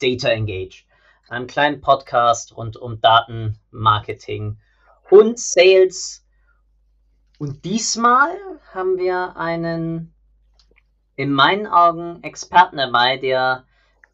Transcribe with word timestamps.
Data 0.00 0.28
Engage, 0.28 0.84
einem 1.28 1.46
kleinen 1.46 1.80
Podcast 1.80 2.56
rund 2.56 2.76
um 2.76 3.00
Datenmarketing 3.00 4.58
und 5.10 5.38
Sales. 5.38 6.24
Und 7.38 7.64
diesmal 7.64 8.36
haben 8.72 8.98
wir 8.98 9.36
einen 9.36 10.14
in 11.16 11.32
meinen 11.32 11.66
Augen 11.66 12.22
Experten 12.22 12.76
dabei, 12.76 13.16
der 13.16 13.64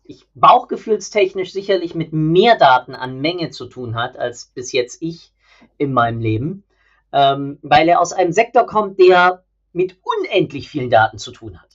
ich 0.05 0.27
bauchgefühlstechnisch 0.35 1.53
sicherlich 1.53 1.95
mit 1.95 2.13
mehr 2.13 2.57
Daten 2.57 2.95
an 2.95 3.21
Menge 3.21 3.51
zu 3.51 3.67
tun 3.67 3.95
hat 3.95 4.19
als 4.19 4.47
bis 4.47 4.73
jetzt 4.73 5.01
ich 5.03 5.33
in 5.79 5.93
meinem 5.93 6.19
Leben, 6.21 6.65
ähm, 7.13 7.59
weil 7.63 7.89
er 7.89 8.01
aus 8.01 8.13
einem 8.13 8.33
Sektor 8.33 8.67
kommt, 8.67 8.99
der 8.99 9.45
mit 9.73 9.99
unendlich 10.03 10.69
vielen 10.69 10.91
Daten 10.91 11.19
zu 11.19 11.31
tun 11.31 11.61
hat. 11.61 11.70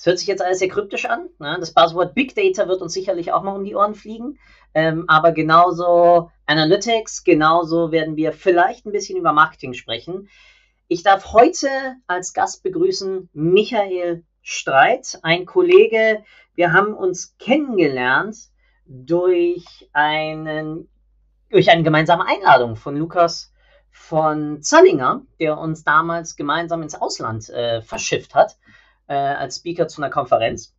Es 0.00 0.06
hört 0.06 0.18
sich 0.18 0.28
jetzt 0.28 0.40
alles 0.40 0.60
sehr 0.60 0.70
kryptisch 0.70 1.04
an. 1.04 1.28
Ne? 1.38 1.58
Das 1.60 1.74
Buzzword 1.74 2.14
Big 2.14 2.34
Data 2.34 2.66
wird 2.68 2.80
uns 2.80 2.94
sicherlich 2.94 3.34
auch 3.34 3.42
mal 3.42 3.54
um 3.54 3.66
die 3.66 3.74
Ohren 3.74 3.94
fliegen. 3.94 4.38
Ähm, 4.72 5.04
aber 5.08 5.32
genauso 5.32 6.30
Analytics, 6.46 7.22
genauso 7.22 7.92
werden 7.92 8.16
wir 8.16 8.32
vielleicht 8.32 8.86
ein 8.86 8.92
bisschen 8.92 9.18
über 9.18 9.34
Marketing 9.34 9.74
sprechen. 9.74 10.30
Ich 10.88 11.02
darf 11.02 11.34
heute 11.34 11.68
als 12.06 12.32
Gast 12.32 12.62
begrüßen 12.62 13.28
Michael 13.34 14.24
Streit, 14.40 15.18
ein 15.22 15.44
Kollege. 15.44 16.24
Wir 16.54 16.72
haben 16.72 16.94
uns 16.94 17.36
kennengelernt 17.38 18.38
durch, 18.86 19.90
einen, 19.92 20.88
durch 21.50 21.68
eine 21.68 21.82
gemeinsame 21.82 22.26
Einladung 22.26 22.76
von 22.76 22.96
Lukas 22.96 23.52
von 23.90 24.62
Zallinger, 24.62 25.26
der 25.38 25.58
uns 25.58 25.84
damals 25.84 26.36
gemeinsam 26.36 26.80
ins 26.80 26.94
Ausland 26.94 27.50
äh, 27.50 27.82
verschifft 27.82 28.34
hat, 28.34 28.56
äh, 29.10 29.14
als 29.14 29.56
Speaker 29.56 29.88
zu 29.88 30.00
einer 30.00 30.10
Konferenz. 30.10 30.72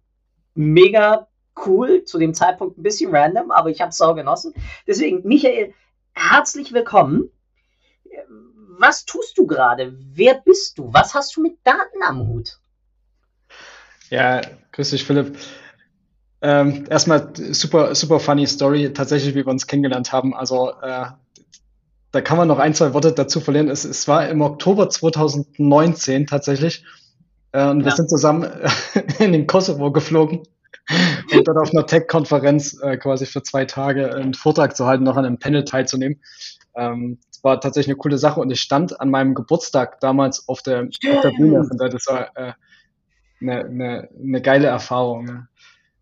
Mega 0.56 1.28
cool, 1.66 2.06
zu 2.06 2.18
dem 2.18 2.34
Zeitpunkt 2.34 2.78
ein 2.78 2.84
bisschen 2.84 3.14
random, 3.14 3.52
aber 3.52 3.70
ich 3.70 3.82
habe 3.82 3.90
es 3.90 3.98
sau 3.98 4.16
genossen. 4.16 4.54
Deswegen, 4.88 5.28
Michael, 5.28 5.74
herzlich 6.14 6.72
willkommen. 6.72 7.30
Was 8.80 9.06
tust 9.06 9.38
du 9.38 9.46
gerade? 9.46 9.94
Wer 10.14 10.42
bist 10.46 10.78
du? 10.78 10.94
Was 10.94 11.14
hast 11.14 11.36
du 11.36 11.42
mit 11.42 11.58
Daten 11.66 12.02
am 12.04 12.26
Hut? 12.26 12.60
Ja, 14.10 14.42
grüß 14.72 14.92
dich, 14.92 15.04
Philipp. 15.04 15.38
Ähm, 16.42 16.86
erstmal 16.90 17.34
super, 17.36 17.94
super 17.94 18.20
funny 18.20 18.48
Story, 18.48 18.94
tatsächlich, 18.94 19.36
wie 19.36 19.46
wir 19.46 19.48
uns 19.48 19.68
kennengelernt 19.68 20.14
haben. 20.14 20.34
Also 20.34 20.72
äh, 20.82 21.06
da 22.12 22.22
kann 22.22 22.38
man 22.38 22.48
noch 22.48 22.60
ein, 22.60 22.74
zwei 22.74 22.94
Worte 22.94 23.12
dazu 23.12 23.42
verlieren. 23.42 23.70
Es, 23.70 23.84
es 23.84 24.08
war 24.08 24.28
im 24.30 24.42
Oktober 24.42 24.90
2019 24.90 26.28
tatsächlich. 26.28 26.86
Äh, 27.52 27.68
und 27.68 27.80
ja. 27.80 27.86
wir 27.86 27.92
sind 27.92 28.10
zusammen 28.10 28.50
in 29.20 29.34
den 29.34 29.48
Kosovo 29.48 29.92
geflogen 29.92 30.44
und 31.34 31.48
dort 31.48 31.58
auf 31.58 31.72
einer 31.72 31.86
Tech-Konferenz 31.86 32.80
äh, 32.82 32.98
quasi 32.98 33.26
für 33.26 33.44
zwei 33.44 33.66
Tage 33.66 34.14
einen 34.14 34.34
Vortrag 34.34 34.76
zu 34.76 34.86
halten, 34.86 35.04
noch 35.04 35.18
an 35.18 35.26
einem 35.26 35.40
Panel 35.40 35.64
teilzunehmen. 35.64 36.22
Ähm, 36.76 37.20
das 37.30 37.44
war 37.44 37.60
tatsächlich 37.60 37.94
eine 37.94 37.98
coole 37.98 38.18
Sache 38.18 38.40
und 38.40 38.52
ich 38.52 38.62
stand 38.62 39.00
an 39.00 39.10
meinem 39.10 39.36
Geburtstag 39.36 40.00
damals 40.00 40.48
auf 40.48 40.62
der, 40.62 40.84
auf 40.84 41.22
der 41.22 41.32
Bühne. 41.32 41.60
Und 41.60 41.78
das 41.78 42.08
war 42.08 42.36
äh, 42.36 42.54
eine, 43.42 43.66
eine, 43.66 44.10
eine 44.22 44.42
geile 44.42 44.68
Erfahrung. 44.68 45.28
Ja. 45.28 45.48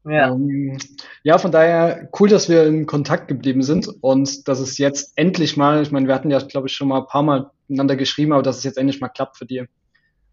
Ja. 0.05 0.31
Ähm, 0.31 0.77
ja, 1.23 1.37
von 1.37 1.51
daher 1.51 2.09
cool, 2.19 2.29
dass 2.29 2.49
wir 2.49 2.65
in 2.65 2.85
Kontakt 2.85 3.27
geblieben 3.27 3.61
sind 3.61 3.89
und 4.01 4.47
dass 4.47 4.59
es 4.59 4.77
jetzt 4.77 5.11
endlich 5.15 5.57
mal, 5.57 5.81
ich 5.81 5.91
meine, 5.91 6.07
wir 6.07 6.15
hatten 6.15 6.31
ja, 6.31 6.39
glaube 6.39 6.67
ich, 6.67 6.73
schon 6.73 6.87
mal 6.87 7.01
ein 7.01 7.07
paar 7.07 7.21
Mal 7.21 7.51
miteinander 7.67 7.95
geschrieben, 7.95 8.31
aber 8.31 8.41
dass 8.41 8.57
es 8.57 8.63
jetzt 8.63 8.77
endlich 8.77 9.01
mal 9.01 9.09
klappt 9.09 9.37
für 9.37 9.45
die, 9.45 9.65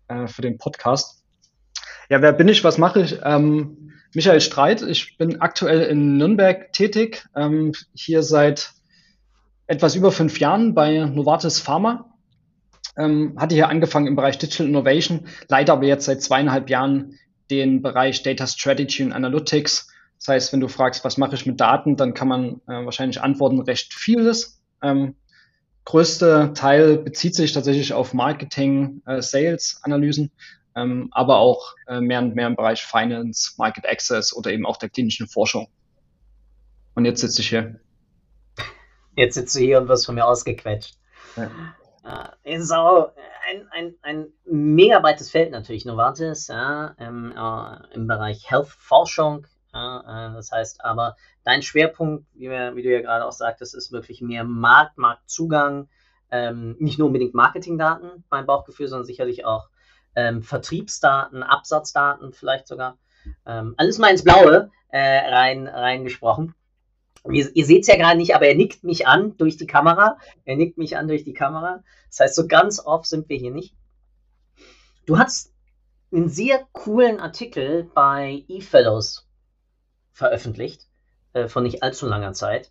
äh, 0.08 0.26
für 0.26 0.42
den 0.42 0.58
Podcast. 0.58 1.22
Ja, 2.08 2.22
wer 2.22 2.32
bin 2.32 2.48
ich? 2.48 2.62
Was 2.64 2.78
mache 2.78 3.02
ich? 3.02 3.18
Ähm, 3.24 3.92
Michael 4.14 4.40
Streit. 4.40 4.82
Ich 4.82 5.18
bin 5.18 5.40
aktuell 5.40 5.82
in 5.82 6.16
Nürnberg 6.16 6.72
tätig. 6.72 7.26
Ähm, 7.34 7.72
hier 7.94 8.22
seit 8.22 8.72
etwas 9.66 9.94
über 9.94 10.12
fünf 10.12 10.38
Jahren 10.38 10.74
bei 10.74 11.04
Novartis 11.04 11.60
Pharma. 11.60 12.12
Ähm, 12.96 13.34
hatte 13.36 13.54
hier 13.54 13.68
angefangen 13.68 14.06
im 14.06 14.16
Bereich 14.16 14.38
Digital 14.38 14.68
Innovation, 14.68 15.26
leider 15.48 15.74
aber 15.74 15.84
jetzt 15.84 16.06
seit 16.06 16.22
zweieinhalb 16.22 16.70
Jahren 16.70 17.18
den 17.50 17.82
Bereich 17.82 18.22
Data 18.22 18.46
Strategy 18.46 19.02
und 19.02 19.12
Analytics. 19.12 19.92
Das 20.18 20.28
heißt, 20.28 20.52
wenn 20.52 20.60
du 20.60 20.68
fragst, 20.68 21.04
was 21.04 21.18
mache 21.18 21.34
ich 21.34 21.44
mit 21.44 21.60
Daten, 21.60 21.96
dann 21.96 22.14
kann 22.14 22.28
man 22.28 22.60
äh, 22.66 22.84
wahrscheinlich 22.84 23.20
antworten, 23.20 23.60
recht 23.60 23.92
vieles. 23.92 24.62
Ähm, 24.82 25.14
größte 25.86 26.52
Teil 26.54 26.98
bezieht 26.98 27.34
sich 27.34 27.52
tatsächlich 27.52 27.94
auf 27.94 28.12
Marketing, 28.12 29.02
äh, 29.06 29.22
Sales, 29.22 29.80
Analysen, 29.82 30.30
ähm, 30.74 31.08
aber 31.12 31.38
auch 31.38 31.74
äh, 31.86 32.00
mehr 32.00 32.19
und 32.20 32.34
mehr 32.34 32.48
im 32.48 32.56
Bereich 32.56 32.84
Finance, 32.84 33.54
Market 33.56 33.86
Access 33.88 34.36
oder 34.36 34.50
eben 34.52 34.66
auch 34.66 34.76
der 34.76 34.91
klinischen 34.91 35.26
Forschung. 35.26 35.69
Und 36.94 37.06
jetzt 37.06 37.20
sitze 37.20 37.41
ich 37.41 37.48
hier. 37.48 37.80
Jetzt 39.16 39.34
sitze 39.34 39.60
ich 39.60 39.66
hier 39.66 39.80
und 39.80 39.88
wirst 39.88 40.04
von 40.04 40.16
mir 40.16 40.26
ausgequetscht. 40.26 40.98
Ja. 41.36 41.50
Äh, 42.44 42.54
ist 42.56 42.72
auch 42.72 43.12
ein, 43.50 43.66
ein, 43.70 43.94
ein 44.03 44.26
mega 44.44 44.98
breites 44.98 45.30
Feld 45.30 45.53
natürlich, 45.53 45.84
Novartis, 45.84 46.48
ja, 46.48 46.94
im, 46.98 47.32
äh, 47.32 47.94
im 47.94 48.06
Bereich 48.06 48.50
Health-Forschung. 48.50 49.47
Ja, 49.72 50.30
äh, 50.30 50.34
das 50.34 50.50
heißt 50.50 50.84
aber, 50.84 51.16
dein 51.46 51.62
Schwerpunkt, 51.62 52.26
wie, 52.34 52.50
wir, 52.50 52.74
wie, 52.74 52.82
du 52.82 52.92
ja 52.92 53.00
gerade 53.00 53.24
auch 53.24 53.32
sagtest, 53.32 53.74
ist 53.74 53.92
wirklich 53.92 54.20
mehr 54.20 54.42
Markt, 54.42 54.98
Marktzugang, 54.98 55.88
ähm, 56.30 56.74
nicht 56.80 56.98
nur 56.98 57.06
unbedingt 57.06 57.34
Marketingdaten, 57.34 58.24
mein 58.30 58.46
Bauchgefühl, 58.46 58.88
sondern 58.88 59.06
sicherlich 59.06 59.44
auch 59.44 59.68
ähm, 60.16 60.42
Vertriebsdaten, 60.42 61.44
Absatzdaten 61.44 62.32
vielleicht 62.32 62.66
sogar. 62.66 62.98
Ähm, 63.46 63.74
alles 63.76 63.98
mal 63.98 64.10
ins 64.10 64.24
Blaue 64.24 64.72
äh, 64.88 64.98
rein, 64.98 65.68
reingesprochen. 65.68 66.54
Ihr, 67.30 67.48
ihr 67.54 67.64
seht 67.64 67.82
es 67.82 67.88
ja 67.88 67.96
gerade 67.96 68.18
nicht, 68.18 68.34
aber 68.34 68.46
er 68.48 68.56
nickt 68.56 68.82
mich 68.82 69.06
an 69.06 69.36
durch 69.36 69.56
die 69.56 69.66
Kamera. 69.68 70.18
Er 70.44 70.56
nickt 70.56 70.78
mich 70.78 70.96
an 70.96 71.06
durch 71.06 71.22
die 71.22 71.32
Kamera. 71.32 71.84
Das 72.08 72.20
heißt, 72.20 72.34
so 72.34 72.48
ganz 72.48 72.80
oft 72.84 73.06
sind 73.06 73.28
wir 73.28 73.36
hier 73.36 73.52
nicht. 73.52 73.76
Du 75.06 75.16
hast 75.16 75.52
einen 76.12 76.28
sehr 76.28 76.66
coolen 76.72 77.20
Artikel 77.20 77.88
bei 77.94 78.44
eFellows 78.48 79.28
veröffentlicht, 80.12 80.88
äh, 81.36 81.48
von 81.48 81.64
nicht 81.64 81.82
allzu 81.82 82.06
langer 82.06 82.32
Zeit. 82.32 82.70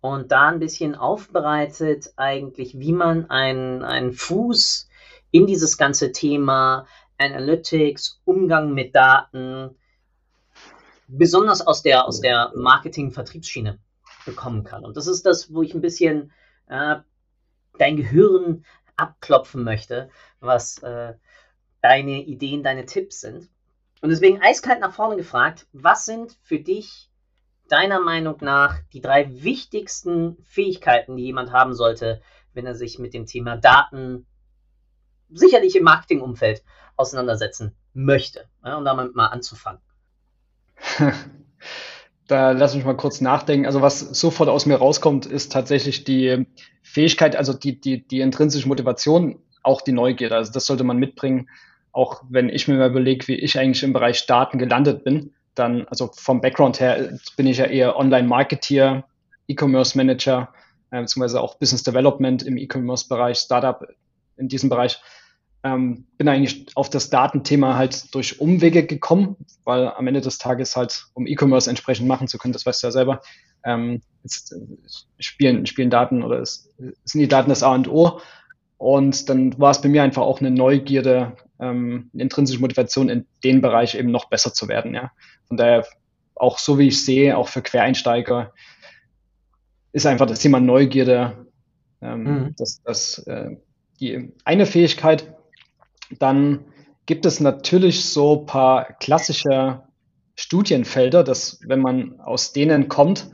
Und 0.00 0.32
da 0.32 0.48
ein 0.48 0.60
bisschen 0.60 0.94
aufbereitet, 0.94 2.14
eigentlich, 2.16 2.78
wie 2.78 2.92
man 2.92 3.28
einen, 3.28 3.84
einen 3.84 4.12
Fuß 4.12 4.88
in 5.30 5.46
dieses 5.46 5.76
ganze 5.76 6.12
Thema 6.12 6.86
Analytics, 7.18 8.22
Umgang 8.24 8.72
mit 8.72 8.94
Daten, 8.94 9.76
besonders 11.06 11.66
aus 11.66 11.82
der, 11.82 12.06
aus 12.06 12.20
der 12.20 12.52
Marketing-Vertriebsschiene 12.54 13.78
bekommen 14.24 14.64
kann. 14.64 14.84
Und 14.84 14.96
das 14.96 15.06
ist 15.06 15.26
das, 15.26 15.52
wo 15.52 15.62
ich 15.62 15.74
ein 15.74 15.80
bisschen 15.82 16.32
äh, 16.68 16.96
dein 17.76 17.96
Gehirn 17.96 18.64
abklopfen 18.96 19.64
möchte, 19.64 20.08
was 20.40 20.78
äh, 20.78 21.12
deine 21.82 22.22
Ideen, 22.22 22.62
deine 22.62 22.86
Tipps 22.86 23.20
sind. 23.20 23.48
Und 24.00 24.10
deswegen 24.10 24.40
eiskalt 24.40 24.80
nach 24.80 24.94
vorne 24.94 25.16
gefragt, 25.16 25.66
was 25.72 26.06
sind 26.06 26.38
für 26.42 26.60
dich 26.60 27.07
deiner 27.68 28.00
Meinung 28.00 28.36
nach 28.40 28.78
die 28.92 29.00
drei 29.00 29.42
wichtigsten 29.42 30.36
Fähigkeiten, 30.44 31.16
die 31.16 31.24
jemand 31.24 31.52
haben 31.52 31.74
sollte, 31.74 32.20
wenn 32.54 32.66
er 32.66 32.74
sich 32.74 32.98
mit 32.98 33.14
dem 33.14 33.26
Thema 33.26 33.56
Daten 33.56 34.26
sicherlich 35.30 35.76
im 35.76 35.84
Marketingumfeld 35.84 36.62
auseinandersetzen 36.96 37.74
möchte, 37.92 38.48
ja, 38.64 38.76
um 38.76 38.84
damit 38.84 39.14
mal 39.14 39.26
anzufangen? 39.26 39.80
Da 42.28 42.50
lass 42.50 42.74
mich 42.74 42.84
mal 42.84 42.94
kurz 42.94 43.22
nachdenken. 43.22 43.64
Also 43.64 43.80
was 43.80 44.00
sofort 44.00 44.50
aus 44.50 44.66
mir 44.66 44.76
rauskommt, 44.76 45.24
ist 45.24 45.50
tatsächlich 45.50 46.04
die 46.04 46.46
Fähigkeit, 46.82 47.34
also 47.34 47.54
die, 47.54 47.80
die, 47.80 48.06
die 48.06 48.20
intrinsische 48.20 48.68
Motivation, 48.68 49.38
auch 49.62 49.80
die 49.80 49.92
Neugierde. 49.92 50.36
Also 50.36 50.52
das 50.52 50.66
sollte 50.66 50.84
man 50.84 50.98
mitbringen. 50.98 51.48
Auch 51.90 52.22
wenn 52.28 52.50
ich 52.50 52.68
mir 52.68 52.76
mal 52.76 52.90
überlege, 52.90 53.26
wie 53.28 53.34
ich 53.34 53.58
eigentlich 53.58 53.82
im 53.82 53.94
Bereich 53.94 54.26
Daten 54.26 54.58
gelandet 54.58 55.04
bin, 55.04 55.32
dann, 55.58 55.86
also 55.88 56.10
vom 56.14 56.40
Background 56.40 56.80
her 56.80 57.18
bin 57.36 57.46
ich 57.46 57.58
ja 57.58 57.66
eher 57.66 57.96
Online-Marketeer, 57.96 59.04
E-Commerce-Manager, 59.48 60.52
äh, 60.90 61.00
beziehungsweise 61.00 61.40
auch 61.40 61.56
Business 61.56 61.82
Development 61.82 62.42
im 62.42 62.56
E-Commerce-Bereich, 62.56 63.38
Startup 63.38 63.86
in 64.36 64.48
diesem 64.48 64.68
Bereich. 64.68 65.00
ähm, 65.64 66.06
bin 66.16 66.28
eigentlich 66.28 66.66
auf 66.76 66.88
das 66.88 67.10
Datenthema 67.10 67.76
halt 67.76 68.14
durch 68.14 68.40
Umwege 68.40 68.86
gekommen, 68.86 69.36
weil 69.64 69.88
am 69.88 70.06
Ende 70.06 70.20
des 70.20 70.38
Tages 70.38 70.76
halt, 70.76 71.06
um 71.14 71.26
E-Commerce 71.26 71.68
entsprechend 71.68 72.06
machen 72.06 72.28
zu 72.28 72.38
können, 72.38 72.52
das 72.52 72.64
weißt 72.64 72.82
du 72.82 72.86
ja 72.86 72.90
selber, 72.92 73.20
ähm, 73.64 74.00
jetzt, 74.22 74.52
äh, 74.52 74.56
spielen, 75.18 75.66
spielen 75.66 75.90
Daten 75.90 76.22
oder 76.22 76.38
es, 76.38 76.72
sind 76.76 77.20
die 77.20 77.28
Daten 77.28 77.48
das 77.48 77.62
A 77.62 77.74
und 77.74 77.88
O. 77.88 78.20
Und 78.78 79.28
dann 79.28 79.58
war 79.58 79.72
es 79.72 79.82
bei 79.82 79.88
mir 79.88 80.04
einfach 80.04 80.22
auch 80.22 80.40
eine 80.40 80.52
Neugierde, 80.52 81.36
ähm, 81.60 82.10
eine 82.14 82.22
intrinsische 82.22 82.60
Motivation 82.60 83.08
in 83.08 83.26
den 83.42 83.60
Bereich 83.60 83.96
eben 83.96 84.10
noch 84.10 84.30
besser 84.30 84.54
zu 84.54 84.68
werden. 84.68 84.94
Ja. 84.94 85.10
Von 85.48 85.56
daher 85.56 85.84
auch 86.36 86.58
so 86.58 86.78
wie 86.78 86.88
ich 86.88 87.04
sehe, 87.04 87.36
auch 87.36 87.48
für 87.48 87.60
Quereinsteiger, 87.60 88.52
ist 89.92 90.06
einfach 90.06 90.26
das 90.26 90.38
Thema 90.38 90.60
Neugierde, 90.60 91.46
ähm, 92.00 92.22
mhm. 92.22 92.54
das, 92.56 92.80
das, 92.84 93.18
äh, 93.26 93.56
die 93.98 94.32
eine 94.44 94.64
Fähigkeit. 94.64 95.34
Dann 96.18 96.64
gibt 97.06 97.26
es 97.26 97.40
natürlich 97.40 98.04
so 98.04 98.36
paar 98.36 98.92
klassische 99.00 99.82
Studienfelder, 100.36 101.24
dass 101.24 101.58
wenn 101.66 101.80
man 101.80 102.20
aus 102.20 102.52
denen 102.52 102.88
kommt, 102.88 103.28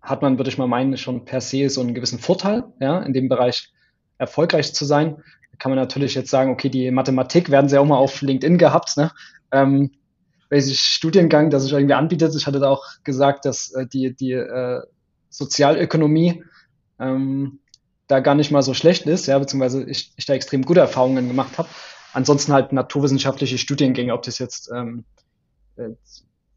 hat 0.00 0.22
man, 0.22 0.38
würde 0.38 0.50
ich 0.50 0.58
mal 0.58 0.66
meinen, 0.66 0.96
schon 0.96 1.24
per 1.24 1.40
se 1.40 1.70
so 1.70 1.80
einen 1.80 1.94
gewissen 1.94 2.18
Vorteil, 2.18 2.64
ja, 2.80 3.00
in 3.00 3.12
dem 3.12 3.28
Bereich 3.28 3.72
erfolgreich 4.22 4.72
zu 4.72 4.84
sein. 4.84 5.16
Da 5.50 5.58
kann 5.58 5.70
man 5.70 5.78
natürlich 5.78 6.14
jetzt 6.14 6.30
sagen, 6.30 6.50
okay, 6.50 6.70
die 6.70 6.90
Mathematik 6.90 7.50
werden 7.50 7.68
sie 7.68 7.78
auch 7.78 7.84
mal 7.84 7.96
auf 7.96 8.22
LinkedIn 8.22 8.56
gehabt, 8.56 8.96
ne? 8.96 9.12
Ähm, 9.50 9.90
welches 10.48 10.78
Studiengang, 10.78 11.50
das 11.50 11.62
sich 11.62 11.72
irgendwie 11.72 11.94
anbietet. 11.94 12.34
Ich 12.34 12.46
hatte 12.46 12.60
da 12.60 12.68
auch 12.68 12.84
gesagt, 13.04 13.44
dass 13.44 13.72
äh, 13.72 13.86
die, 13.86 14.14
die 14.14 14.32
äh, 14.32 14.82
Sozialökonomie 15.30 16.44
ähm, 16.98 17.60
da 18.06 18.20
gar 18.20 18.34
nicht 18.34 18.50
mal 18.50 18.62
so 18.62 18.74
schlecht 18.74 19.06
ist, 19.06 19.26
ja, 19.26 19.38
beziehungsweise 19.38 19.82
ich, 19.84 20.12
ich 20.16 20.26
da 20.26 20.34
extrem 20.34 20.62
gute 20.62 20.80
Erfahrungen 20.80 21.28
gemacht 21.28 21.56
habe. 21.58 21.68
Ansonsten 22.12 22.52
halt 22.52 22.72
naturwissenschaftliche 22.72 23.56
Studiengänge, 23.56 24.12
ob 24.12 24.22
das 24.22 24.38
jetzt 24.38 24.70
ähm, 24.74 25.04
äh, 25.76 25.88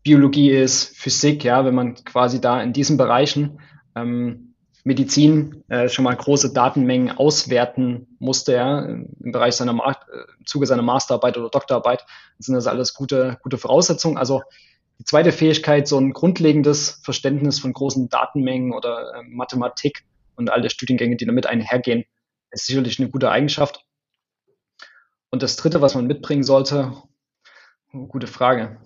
Biologie 0.03 0.51
ist, 0.51 0.95
Physik, 0.97 1.43
ja, 1.45 1.65
wenn 1.65 1.73
man 1.73 1.95
quasi 1.95 2.41
da 2.41 2.61
in 2.61 2.73
diesen 2.73 2.97
Bereichen 2.97 3.59
ähm, 3.95 4.54
Medizin 4.85 5.63
äh, 5.67 5.89
schon 5.89 6.05
mal 6.05 6.15
große 6.15 6.53
Datenmengen 6.53 7.17
auswerten 7.17 8.15
musste, 8.19 8.53
ja, 8.53 8.85
im 8.85 9.31
Bereich 9.31 9.55
seiner 9.55 9.73
Ma 9.73 9.91
äh, 9.91 9.93
im 10.39 10.45
Zuge 10.45 10.67
seiner 10.67 10.83
Masterarbeit 10.83 11.37
oder 11.37 11.49
Doktorarbeit, 11.49 12.05
sind 12.37 12.53
das 12.53 12.67
alles 12.67 12.93
gute, 12.93 13.39
gute 13.41 13.57
Voraussetzungen. 13.57 14.17
Also 14.17 14.43
die 14.99 15.03
zweite 15.03 15.31
Fähigkeit, 15.31 15.87
so 15.87 15.97
ein 15.97 16.13
grundlegendes 16.13 17.01
Verständnis 17.03 17.59
von 17.59 17.73
großen 17.73 18.09
Datenmengen 18.09 18.73
oder 18.73 19.15
äh, 19.15 19.23
Mathematik 19.23 20.05
und 20.35 20.51
alle 20.51 20.69
Studiengänge, 20.69 21.15
die 21.15 21.25
damit 21.25 21.47
einhergehen, 21.47 22.05
ist 22.51 22.67
sicherlich 22.67 22.99
eine 22.99 23.09
gute 23.09 23.31
Eigenschaft. 23.31 23.83
Und 25.31 25.41
das 25.41 25.55
dritte, 25.55 25.81
was 25.81 25.95
man 25.95 26.05
mitbringen 26.05 26.43
sollte, 26.43 26.93
gute 27.91 28.27
Frage. 28.27 28.77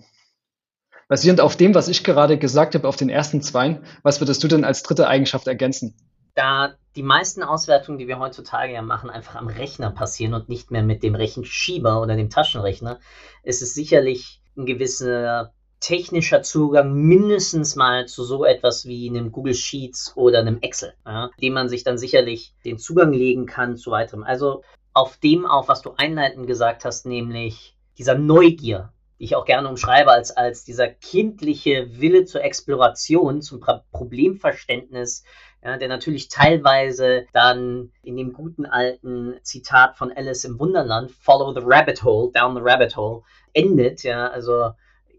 Basierend 1.10 1.40
auf 1.40 1.56
dem, 1.56 1.74
was 1.74 1.88
ich 1.88 2.04
gerade 2.04 2.38
gesagt 2.38 2.76
habe, 2.76 2.86
auf 2.86 2.94
den 2.94 3.08
ersten 3.08 3.42
zwei, 3.42 3.80
was 4.04 4.20
würdest 4.20 4.44
du 4.44 4.46
denn 4.46 4.62
als 4.62 4.84
dritte 4.84 5.08
Eigenschaft 5.08 5.48
ergänzen? 5.48 5.96
Da 6.36 6.74
die 6.94 7.02
meisten 7.02 7.42
Auswertungen, 7.42 7.98
die 7.98 8.06
wir 8.06 8.20
heutzutage 8.20 8.72
ja 8.72 8.80
machen, 8.80 9.10
einfach 9.10 9.34
am 9.34 9.48
Rechner 9.48 9.90
passieren 9.90 10.34
und 10.34 10.48
nicht 10.48 10.70
mehr 10.70 10.84
mit 10.84 11.02
dem 11.02 11.16
Rechenschieber 11.16 12.00
oder 12.00 12.14
dem 12.14 12.30
Taschenrechner, 12.30 13.00
ist 13.42 13.60
es 13.60 13.74
sicherlich 13.74 14.40
ein 14.56 14.66
gewisser 14.66 15.52
technischer 15.80 16.42
Zugang 16.42 16.94
mindestens 16.94 17.74
mal 17.74 18.06
zu 18.06 18.22
so 18.22 18.44
etwas 18.44 18.86
wie 18.86 19.08
einem 19.08 19.32
Google 19.32 19.54
Sheets 19.54 20.12
oder 20.14 20.38
einem 20.38 20.60
Excel, 20.60 20.94
ja, 21.04 21.30
dem 21.42 21.54
man 21.54 21.68
sich 21.68 21.82
dann 21.82 21.98
sicherlich 21.98 22.54
den 22.64 22.78
Zugang 22.78 23.12
legen 23.12 23.46
kann 23.46 23.76
zu 23.76 23.90
weiterem. 23.90 24.22
Also 24.22 24.62
auf 24.92 25.16
dem 25.16 25.44
auf, 25.44 25.66
was 25.66 25.82
du 25.82 25.90
einleitend 25.96 26.46
gesagt 26.46 26.84
hast, 26.84 27.04
nämlich 27.04 27.74
dieser 27.98 28.14
Neugier, 28.14 28.92
die 29.20 29.24
ich 29.24 29.36
auch 29.36 29.44
gerne 29.44 29.68
umschreibe 29.68 30.10
als, 30.10 30.30
als 30.34 30.64
dieser 30.64 30.88
kindliche 30.88 32.00
Wille 32.00 32.24
zur 32.24 32.42
Exploration, 32.42 33.42
zum 33.42 33.60
Problemverständnis, 33.92 35.24
ja, 35.62 35.76
der 35.76 35.88
natürlich 35.88 36.28
teilweise 36.28 37.26
dann 37.34 37.92
in 38.02 38.16
dem 38.16 38.32
guten 38.32 38.64
alten 38.64 39.34
Zitat 39.42 39.98
von 39.98 40.10
Alice 40.10 40.44
im 40.44 40.58
Wunderland, 40.58 41.10
Follow 41.10 41.52
the 41.52 41.60
Rabbit 41.62 42.02
Hole, 42.02 42.32
Down 42.32 42.56
the 42.56 42.62
Rabbit 42.64 42.96
Hole, 42.96 43.22
endet. 43.52 44.02
Ja, 44.04 44.28
also 44.28 44.70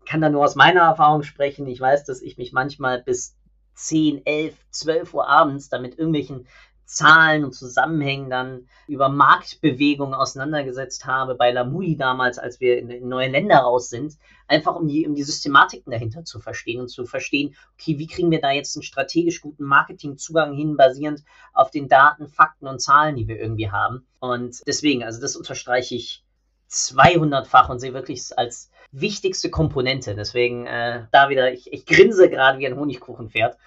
kann 0.09 0.21
da 0.21 0.30
nur 0.30 0.45
aus 0.45 0.56
meiner 0.56 0.81
Erfahrung 0.81 1.21
sprechen. 1.21 1.68
Ich 1.68 1.80
weiß, 1.80 2.03
dass 2.06 2.24
ich 2.24 2.39
mich 2.39 2.53
manchmal 2.53 3.03
bis 3.03 3.38
10, 3.75 4.25
11, 4.25 4.56
12 4.71 5.13
Uhr 5.13 5.27
abends 5.27 5.69
damit 5.69 6.00
irgendwelchen 6.00 6.48
Zahlen 6.91 7.45
und 7.45 7.53
Zusammenhängen 7.53 8.29
dann 8.29 8.67
über 8.85 9.07
Marktbewegungen 9.07 10.13
auseinandergesetzt 10.13 11.05
habe, 11.05 11.35
bei 11.35 11.51
Lamui 11.51 11.95
damals, 11.95 12.38
als 12.38 12.59
wir 12.59 12.79
in, 12.79 13.07
neue 13.07 13.29
Länder 13.29 13.59
raus 13.59 13.89
sind, 13.89 14.17
einfach 14.47 14.75
um 14.75 14.89
die, 14.89 15.07
um 15.07 15.15
die 15.15 15.23
Systematiken 15.23 15.91
dahinter 15.91 16.25
zu 16.25 16.41
verstehen 16.41 16.81
und 16.81 16.89
zu 16.89 17.05
verstehen, 17.05 17.55
okay, 17.75 17.97
wie 17.97 18.07
kriegen 18.07 18.29
wir 18.29 18.41
da 18.41 18.51
jetzt 18.51 18.75
einen 18.75 18.83
strategisch 18.83 19.39
guten 19.39 19.63
Marketingzugang 19.63 20.53
hin, 20.53 20.75
basierend 20.75 21.23
auf 21.53 21.71
den 21.71 21.88
Daten, 21.88 22.27
Fakten 22.27 22.67
und 22.67 22.81
Zahlen, 22.81 23.15
die 23.15 23.27
wir 23.27 23.39
irgendwie 23.39 23.71
haben. 23.71 24.05
Und 24.19 24.61
deswegen, 24.67 25.03
also 25.03 25.21
das 25.21 25.38
unterstreiche 25.38 25.95
ich 25.95 26.25
200-fach 26.69 27.69
und 27.69 27.79
sehe 27.79 27.93
wirklich 27.93 28.38
als 28.38 28.69
wichtigste 28.91 29.49
Komponente. 29.49 30.13
Deswegen 30.13 30.67
äh, 30.67 31.05
da 31.13 31.29
wieder, 31.29 31.53
ich, 31.53 31.71
ich 31.71 31.85
grinse 31.85 32.29
gerade 32.29 32.59
wie 32.59 32.67
ein 32.67 32.77
Honigkuchenpferd. 32.77 33.57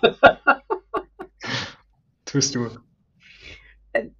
Tust 2.26 2.54
du. 2.54 2.68
Äh, 3.92 4.10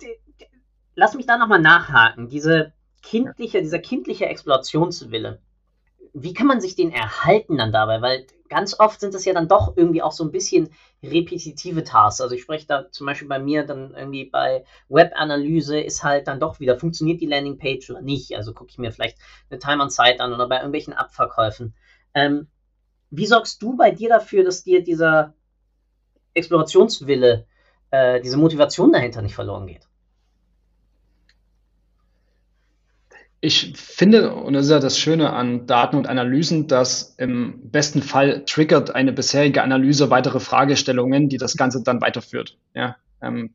lass 0.94 1.14
mich 1.14 1.26
da 1.26 1.36
nochmal 1.36 1.60
nachhaken. 1.60 2.28
Diese 2.28 2.72
kindliche, 3.02 3.60
dieser 3.60 3.78
kindliche 3.78 4.26
Explorationswille, 4.26 5.40
wie 6.14 6.32
kann 6.32 6.46
man 6.46 6.62
sich 6.62 6.74
den 6.74 6.92
erhalten 6.92 7.58
dann 7.58 7.72
dabei? 7.72 8.00
Weil 8.00 8.26
ganz 8.48 8.78
oft 8.78 9.00
sind 9.00 9.12
das 9.12 9.24
ja 9.24 9.34
dann 9.34 9.48
doch 9.48 9.76
irgendwie 9.76 10.02
auch 10.02 10.12
so 10.12 10.24
ein 10.24 10.30
bisschen 10.30 10.70
repetitive 11.02 11.84
Tasks. 11.84 12.20
Also 12.20 12.34
ich 12.34 12.42
spreche 12.42 12.66
da 12.66 12.90
zum 12.90 13.06
Beispiel 13.06 13.28
bei 13.28 13.38
mir 13.38 13.64
dann 13.64 13.92
irgendwie 13.94 14.24
bei 14.24 14.64
Webanalyse 14.88 15.78
ist 15.78 16.02
halt 16.02 16.26
dann 16.26 16.40
doch 16.40 16.58
wieder, 16.58 16.78
funktioniert 16.78 17.20
die 17.20 17.26
Landingpage 17.26 17.90
oder 17.90 18.00
nicht? 18.00 18.34
Also 18.34 18.54
gucke 18.54 18.70
ich 18.70 18.78
mir 18.78 18.92
vielleicht 18.92 19.18
eine 19.50 19.58
Time 19.58 19.82
on 19.82 19.90
Site 19.90 20.20
an 20.20 20.32
oder 20.32 20.48
bei 20.48 20.56
irgendwelchen 20.56 20.94
Abverkäufen. 20.94 21.74
Ähm, 22.14 22.48
wie 23.10 23.26
sorgst 23.26 23.60
du 23.62 23.76
bei 23.76 23.90
dir 23.90 24.08
dafür, 24.08 24.42
dass 24.42 24.64
dir 24.64 24.82
dieser 24.82 25.34
Explorationswille 26.34 27.46
äh, 27.90 28.20
diese 28.20 28.36
Motivation 28.36 28.92
dahinter 28.92 29.22
nicht 29.22 29.34
verloren 29.34 29.66
geht. 29.66 29.86
Ich 33.40 33.74
finde, 33.76 34.34
und 34.34 34.54
das 34.54 34.64
ist 34.64 34.70
ja 34.70 34.80
das 34.80 34.98
Schöne 34.98 35.32
an 35.32 35.66
Daten 35.66 35.96
und 35.96 36.08
Analysen, 36.08 36.66
dass 36.68 37.14
im 37.18 37.70
besten 37.70 38.02
Fall 38.02 38.44
triggert 38.44 38.94
eine 38.94 39.12
bisherige 39.12 39.62
Analyse 39.62 40.10
weitere 40.10 40.40
Fragestellungen, 40.40 41.28
die 41.28 41.36
das 41.36 41.56
Ganze 41.56 41.82
dann 41.82 42.00
weiterführt. 42.00 42.58
Ja, 42.74 42.96
ähm, 43.22 43.54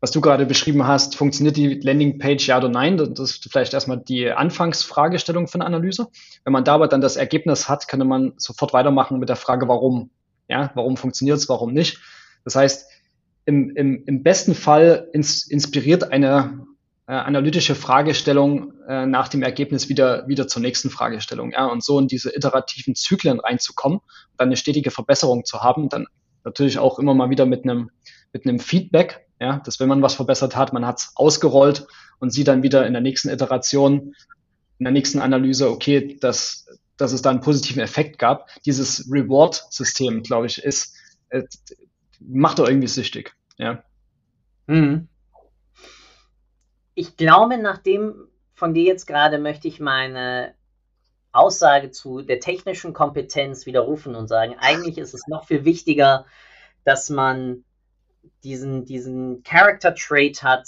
was 0.00 0.12
du 0.12 0.20
gerade 0.20 0.46
beschrieben 0.46 0.86
hast, 0.86 1.16
funktioniert 1.16 1.56
die 1.56 1.74
Landingpage 1.74 2.46
ja 2.46 2.58
oder 2.58 2.68
nein? 2.68 2.96
Das 2.96 3.18
ist 3.18 3.48
vielleicht 3.50 3.74
erstmal 3.74 3.98
die 3.98 4.30
Anfangsfragestellung 4.30 5.48
von 5.48 5.60
Analyse. 5.60 6.06
Wenn 6.44 6.52
man 6.52 6.62
dabei 6.62 6.86
dann 6.86 7.00
das 7.00 7.16
Ergebnis 7.16 7.68
hat, 7.68 7.88
kann 7.88 8.06
man 8.06 8.34
sofort 8.36 8.72
weitermachen 8.72 9.18
mit 9.18 9.28
der 9.28 9.36
Frage, 9.36 9.66
warum. 9.66 10.10
Ja, 10.48 10.70
warum 10.74 10.96
funktioniert 10.96 11.38
es, 11.38 11.48
warum 11.48 11.74
nicht? 11.74 12.00
Das 12.44 12.54
heißt, 12.54 12.88
im, 13.48 13.74
im, 13.76 14.04
im 14.04 14.22
besten 14.22 14.54
Fall 14.54 15.08
ins, 15.14 15.46
inspiriert 15.46 16.12
eine 16.12 16.66
äh, 17.06 17.12
analytische 17.12 17.74
Fragestellung 17.74 18.74
äh, 18.86 19.06
nach 19.06 19.28
dem 19.28 19.42
Ergebnis 19.42 19.88
wieder, 19.88 20.28
wieder 20.28 20.46
zur 20.46 20.60
nächsten 20.60 20.90
Fragestellung. 20.90 21.52
Ja, 21.52 21.64
und 21.64 21.82
so 21.82 21.98
in 21.98 22.08
diese 22.08 22.36
iterativen 22.36 22.94
Zyklen 22.94 23.40
reinzukommen, 23.40 24.00
dann 24.36 24.48
eine 24.48 24.58
stetige 24.58 24.90
Verbesserung 24.90 25.46
zu 25.46 25.62
haben, 25.62 25.88
dann 25.88 26.08
natürlich 26.44 26.78
auch 26.78 26.98
immer 26.98 27.14
mal 27.14 27.30
wieder 27.30 27.46
mit 27.46 27.64
einem, 27.64 27.90
mit 28.34 28.46
einem 28.46 28.58
Feedback, 28.58 29.26
ja, 29.40 29.62
dass 29.64 29.80
wenn 29.80 29.88
man 29.88 30.02
was 30.02 30.12
verbessert 30.12 30.54
hat, 30.54 30.74
man 30.74 30.84
hat 30.84 30.98
es 30.98 31.12
ausgerollt 31.14 31.86
und 32.18 32.34
sieht 32.34 32.48
dann 32.48 32.62
wieder 32.62 32.86
in 32.86 32.92
der 32.92 33.00
nächsten 33.00 33.30
Iteration, 33.30 34.14
in 34.78 34.84
der 34.84 34.92
nächsten 34.92 35.20
Analyse, 35.20 35.70
okay, 35.70 36.18
dass, 36.20 36.66
dass 36.98 37.12
es 37.12 37.22
da 37.22 37.30
einen 37.30 37.40
positiven 37.40 37.80
Effekt 37.80 38.18
gab. 38.18 38.50
Dieses 38.66 39.10
Reward-System, 39.10 40.22
glaube 40.22 40.48
ich, 40.48 40.62
ist, 40.62 40.94
äh, 41.30 41.44
macht 42.20 42.58
doch 42.58 42.68
irgendwie 42.68 42.88
süchtig. 42.88 43.37
Ja. 43.58 43.82
Mhm. 44.66 45.08
Ich 46.94 47.16
glaube, 47.16 47.58
nach 47.58 47.78
dem 47.78 48.28
von 48.54 48.74
dir 48.74 48.84
jetzt 48.84 49.06
gerade 49.06 49.38
möchte 49.38 49.68
ich 49.68 49.78
meine 49.78 50.54
Aussage 51.32 51.90
zu 51.90 52.22
der 52.22 52.40
technischen 52.40 52.92
Kompetenz 52.92 53.66
widerrufen 53.66 54.14
und 54.14 54.26
sagen, 54.26 54.56
eigentlich 54.58 54.98
ist 54.98 55.14
es 55.14 55.28
noch 55.28 55.46
viel 55.46 55.64
wichtiger, 55.64 56.26
dass 56.84 57.10
man 57.10 57.64
diesen, 58.42 58.84
diesen 58.84 59.42
Character 59.42 59.94
Trait 59.94 60.42
hat, 60.42 60.66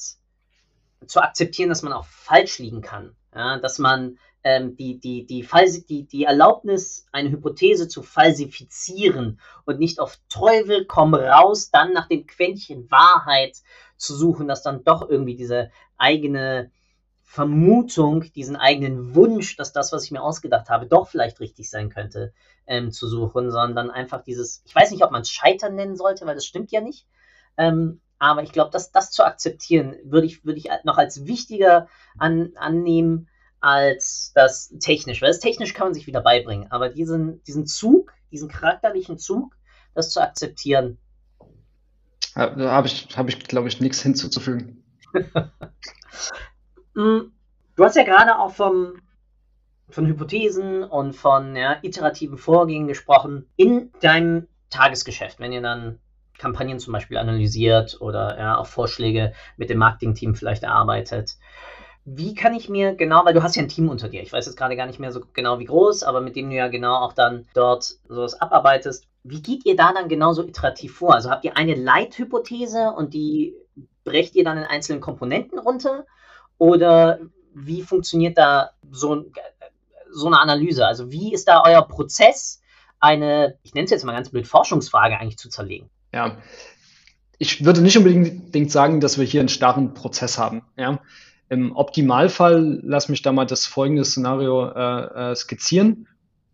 zu 1.06 1.20
akzeptieren, 1.20 1.70
dass 1.70 1.82
man 1.82 1.92
auch 1.92 2.04
falsch 2.04 2.58
liegen 2.58 2.82
kann. 2.82 3.16
Ja, 3.34 3.58
dass 3.58 3.78
man 3.78 4.18
ähm, 4.42 4.76
die, 4.76 4.98
die, 4.98 5.26
die, 5.26 5.46
die, 5.88 6.06
die 6.06 6.24
Erlaubnis, 6.24 7.06
eine 7.12 7.30
Hypothese 7.30 7.88
zu 7.88 8.02
falsifizieren 8.02 9.40
und 9.64 9.78
nicht 9.78 10.00
auf 10.00 10.18
Teufel 10.28 10.86
komm 10.86 11.14
raus, 11.14 11.70
dann 11.70 11.92
nach 11.92 12.08
dem 12.08 12.26
Quäntchen 12.26 12.90
Wahrheit 12.90 13.58
zu 13.96 14.14
suchen, 14.14 14.48
dass 14.48 14.62
dann 14.62 14.84
doch 14.84 15.08
irgendwie 15.08 15.36
diese 15.36 15.70
eigene 15.98 16.70
Vermutung, 17.22 18.32
diesen 18.32 18.56
eigenen 18.56 19.14
Wunsch, 19.14 19.56
dass 19.56 19.72
das, 19.72 19.92
was 19.92 20.04
ich 20.04 20.10
mir 20.10 20.22
ausgedacht 20.22 20.68
habe, 20.68 20.86
doch 20.86 21.08
vielleicht 21.08 21.38
richtig 21.38 21.70
sein 21.70 21.88
könnte, 21.88 22.32
ähm, 22.66 22.90
zu 22.90 23.06
suchen, 23.06 23.52
sondern 23.52 23.90
einfach 23.90 24.24
dieses, 24.24 24.62
ich 24.64 24.74
weiß 24.74 24.90
nicht, 24.90 25.04
ob 25.04 25.12
man 25.12 25.22
es 25.22 25.30
Scheitern 25.30 25.76
nennen 25.76 25.96
sollte, 25.96 26.26
weil 26.26 26.34
das 26.34 26.46
stimmt 26.46 26.72
ja 26.72 26.80
nicht. 26.80 27.06
Ähm, 27.56 28.00
aber 28.18 28.42
ich 28.42 28.52
glaube, 28.52 28.70
dass 28.70 28.90
das 28.90 29.12
zu 29.12 29.24
akzeptieren, 29.24 29.96
würde 30.04 30.26
ich, 30.26 30.44
würde 30.44 30.58
ich 30.58 30.68
noch 30.84 30.98
als 30.98 31.26
wichtiger 31.26 31.88
an, 32.18 32.52
annehmen 32.56 33.28
als 33.60 34.32
das 34.34 34.74
technisch. 34.80 35.22
Weil 35.22 35.28
das 35.28 35.40
technisch 35.40 35.74
kann 35.74 35.88
man 35.88 35.94
sich 35.94 36.06
wieder 36.06 36.20
beibringen. 36.20 36.70
Aber 36.70 36.88
diesen, 36.88 37.42
diesen 37.44 37.66
Zug, 37.66 38.12
diesen 38.30 38.48
charakterlichen 38.48 39.18
Zug, 39.18 39.56
das 39.94 40.10
zu 40.10 40.20
akzeptieren. 40.20 40.98
Da 42.34 42.56
habe 42.56 42.86
ich, 42.86 43.08
hab 43.16 43.28
ich 43.28 43.38
glaube 43.44 43.68
ich, 43.68 43.80
nichts 43.80 44.02
hinzuzufügen. 44.02 44.82
Mm, 46.94 47.30
du 47.76 47.84
hast 47.84 47.94
ja 47.94 48.02
gerade 48.02 48.36
auch 48.36 48.52
vom, 48.52 49.00
von 49.88 50.06
Hypothesen 50.06 50.82
und 50.82 51.14
von 51.14 51.54
ja, 51.54 51.76
iterativen 51.82 52.36
Vorgängen 52.36 52.88
gesprochen 52.88 53.48
in 53.54 53.92
deinem 54.00 54.48
Tagesgeschäft, 54.70 55.38
wenn 55.38 55.52
ihr 55.52 55.62
dann 55.62 56.00
Kampagnen 56.36 56.80
zum 56.80 56.92
Beispiel 56.92 57.18
analysiert 57.18 58.00
oder 58.00 58.38
ja, 58.38 58.58
auch 58.58 58.66
Vorschläge 58.66 59.32
mit 59.56 59.70
dem 59.70 59.78
Marketingteam 59.78 60.34
vielleicht 60.34 60.62
erarbeitet. 60.62 61.36
Wie 62.04 62.34
kann 62.34 62.54
ich 62.54 62.68
mir 62.68 62.94
genau, 62.94 63.24
weil 63.24 63.34
du 63.34 63.42
hast 63.42 63.56
ja 63.56 63.62
ein 63.62 63.68
Team 63.68 63.88
unter 63.88 64.08
dir, 64.08 64.22
ich 64.22 64.32
weiß 64.32 64.46
jetzt 64.46 64.56
gerade 64.56 64.76
gar 64.76 64.86
nicht 64.86 64.98
mehr 64.98 65.12
so 65.12 65.20
genau 65.32 65.58
wie 65.58 65.66
groß, 65.66 66.02
aber 66.02 66.20
mit 66.20 66.34
dem 66.34 66.48
du 66.48 66.56
ja 66.56 66.68
genau 66.68 66.96
auch 66.96 67.12
dann 67.12 67.46
dort 67.54 67.98
sowas 68.08 68.40
abarbeitest. 68.40 69.06
Wie 69.22 69.42
geht 69.42 69.66
ihr 69.66 69.76
da 69.76 69.92
dann 69.92 70.08
genauso 70.08 70.42
iterativ 70.42 70.94
vor? 70.94 71.14
Also 71.14 71.30
habt 71.30 71.44
ihr 71.44 71.56
eine 71.56 71.74
Leithypothese 71.74 72.92
und 72.96 73.12
die 73.12 73.54
brecht 74.04 74.34
ihr 74.34 74.44
dann 74.44 74.58
in 74.58 74.64
einzelnen 74.64 75.00
Komponenten 75.00 75.58
runter? 75.58 76.06
Oder 76.56 77.20
wie 77.54 77.82
funktioniert 77.82 78.38
da 78.38 78.70
so, 78.90 79.26
so 80.10 80.26
eine 80.26 80.40
Analyse? 80.40 80.86
Also 80.86 81.10
wie 81.12 81.32
ist 81.34 81.48
da 81.48 81.62
euer 81.64 81.82
Prozess, 81.82 82.62
eine, 82.98 83.58
ich 83.62 83.74
nenne 83.74 83.84
es 83.84 83.90
jetzt 83.90 84.04
mal 84.04 84.12
ganz 84.12 84.30
blöd, 84.30 84.46
Forschungsfrage 84.46 85.18
eigentlich 85.18 85.38
zu 85.38 85.48
zerlegen? 85.48 85.90
Ja, 86.12 86.38
ich 87.38 87.64
würde 87.64 87.80
nicht 87.80 87.96
unbedingt 87.96 88.70
sagen, 88.70 89.00
dass 89.00 89.18
wir 89.18 89.24
hier 89.24 89.40
einen 89.40 89.48
starren 89.48 89.94
Prozess 89.94 90.38
haben. 90.38 90.62
Ja. 90.76 91.00
Im 91.50 91.74
Optimalfall, 91.74 92.80
lass 92.82 93.08
mich 93.08 93.22
da 93.22 93.32
mal 93.32 93.44
das 93.44 93.66
folgende 93.66 94.04
Szenario 94.04 94.70
äh, 94.70 95.32
äh, 95.32 95.34
skizzieren. 95.34 96.06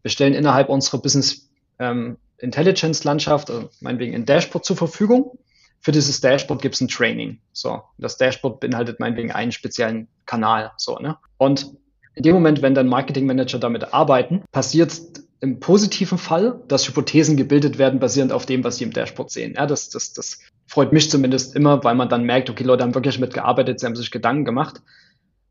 Wir 0.02 0.10
stellen 0.10 0.32
innerhalb 0.32 0.70
unserer 0.70 0.98
Business 0.98 1.50
ähm, 1.78 2.16
Intelligence 2.38 3.04
Landschaft, 3.04 3.50
äh, 3.50 3.68
meinetwegen 3.80 4.14
ein 4.14 4.24
Dashboard 4.24 4.64
zur 4.64 4.76
Verfügung. 4.76 5.38
Für 5.80 5.92
dieses 5.92 6.20
Dashboard 6.20 6.62
gibt 6.62 6.76
es 6.76 6.80
ein 6.80 6.88
Training. 6.88 7.40
So, 7.52 7.82
das 7.98 8.16
Dashboard 8.16 8.58
beinhaltet 8.58 8.98
meinetwegen 8.98 9.32
einen 9.32 9.52
speziellen 9.52 10.08
Kanal. 10.24 10.72
So, 10.78 10.98
ne? 10.98 11.18
Und 11.36 11.72
in 12.14 12.22
dem 12.22 12.34
Moment, 12.34 12.62
wenn 12.62 12.74
dann 12.74 12.88
Marketing 12.88 13.26
Manager 13.26 13.58
damit 13.58 13.92
arbeiten, 13.92 14.44
passiert 14.50 14.98
im 15.40 15.60
positiven 15.60 16.16
Fall, 16.16 16.62
dass 16.68 16.88
Hypothesen 16.88 17.36
gebildet 17.36 17.76
werden, 17.76 18.00
basierend 18.00 18.32
auf 18.32 18.46
dem, 18.46 18.64
was 18.64 18.78
sie 18.78 18.84
im 18.84 18.92
Dashboard 18.92 19.30
sehen. 19.30 19.54
Ja, 19.54 19.66
das, 19.66 19.90
das, 19.90 20.14
das 20.14 20.38
freut 20.66 20.92
mich 20.92 21.10
zumindest 21.10 21.54
immer, 21.54 21.82
weil 21.84 21.94
man 21.94 22.08
dann 22.08 22.24
merkt, 22.24 22.50
okay, 22.50 22.64
Leute 22.64 22.82
haben 22.82 22.94
wirklich 22.94 23.18
mitgearbeitet, 23.18 23.80
sie 23.80 23.86
haben 23.86 23.96
sich 23.96 24.10
Gedanken 24.10 24.44
gemacht. 24.44 24.82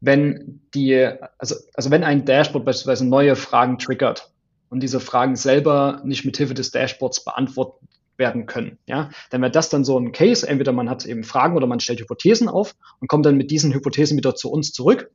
Wenn 0.02 0.62
die, 0.74 1.10
also, 1.38 1.56
also 1.74 1.90
wenn 1.90 2.04
ein 2.04 2.26
Dashboard 2.26 2.66
beispielsweise 2.66 3.08
neue 3.08 3.36
Fragen 3.36 3.78
triggert 3.80 4.32
und 4.70 4.84
diese 4.84 5.00
Fragen 5.00 5.36
selber 5.36 6.02
nicht 6.04 6.26
mit 6.26 6.38
Hilfe 6.38 6.54
des 6.54 6.72
Dashboards 6.72 7.24
beantwortet 7.24 7.82
werden 8.18 8.46
können, 8.46 8.78
ja, 8.88 9.10
dann 9.30 9.42
wäre 9.42 9.52
das 9.52 9.70
dann 9.70 9.84
so 9.84 9.98
ein 9.98 10.12
Case. 10.12 10.48
Entweder 10.48 10.74
man 10.74 10.90
hat 10.90 11.06
eben 11.06 11.24
Fragen 11.24 11.56
oder 11.56 11.68
man 11.68 11.80
stellt 11.80 12.02
Hypothesen 12.02 12.50
auf 12.50 12.76
und 13.00 13.08
kommt 13.08 13.26
dann 13.26 13.38
mit 13.38 13.52
diesen 13.52 13.74
Hypothesen 13.74 14.18
wieder 14.18 14.36
zu 14.36 14.52
uns 14.52 14.72
zurück 14.74 15.10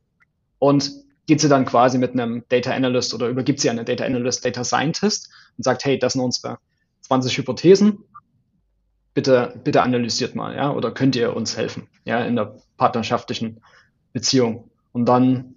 und 0.59 0.91
geht 1.27 1.39
sie 1.39 1.49
dann 1.49 1.65
quasi 1.65 1.97
mit 1.97 2.13
einem 2.13 2.43
Data 2.49 2.71
Analyst 2.71 3.13
oder 3.13 3.27
übergibt 3.27 3.59
sie 3.59 3.69
an 3.69 3.77
einen 3.77 3.85
Data 3.85 4.03
Analyst, 4.03 4.43
Data 4.43 4.63
Scientist 4.63 5.29
und 5.57 5.63
sagt, 5.63 5.85
hey, 5.85 5.97
das 5.97 6.13
sind 6.13 6.21
unsere 6.21 6.57
20 7.01 7.37
Hypothesen. 7.37 7.99
Bitte, 9.13 9.59
bitte 9.63 9.83
analysiert 9.83 10.35
mal, 10.35 10.55
ja, 10.55 10.71
oder 10.71 10.91
könnt 10.91 11.15
ihr 11.17 11.35
uns 11.35 11.57
helfen, 11.57 11.89
ja, 12.05 12.23
in 12.23 12.37
der 12.37 12.55
partnerschaftlichen 12.77 13.61
Beziehung. 14.13 14.69
Und 14.93 15.05
dann 15.05 15.55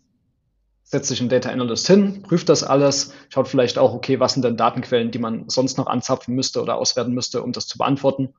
setzt 0.82 1.08
sich 1.08 1.20
ein 1.20 1.28
Data 1.28 1.50
Analyst 1.50 1.86
hin, 1.86 2.22
prüft 2.22 2.48
das 2.48 2.62
alles, 2.62 3.12
schaut 3.28 3.48
vielleicht 3.48 3.78
auch, 3.78 3.94
okay, 3.94 4.20
was 4.20 4.34
sind 4.34 4.44
denn 4.44 4.56
Datenquellen, 4.56 5.10
die 5.10 5.18
man 5.18 5.48
sonst 5.48 5.78
noch 5.78 5.86
anzapfen 5.86 6.34
müsste 6.34 6.62
oder 6.62 6.76
auswerten 6.76 7.14
müsste, 7.14 7.42
um 7.42 7.52
das 7.52 7.66
zu 7.66 7.78
beantworten. 7.78 8.34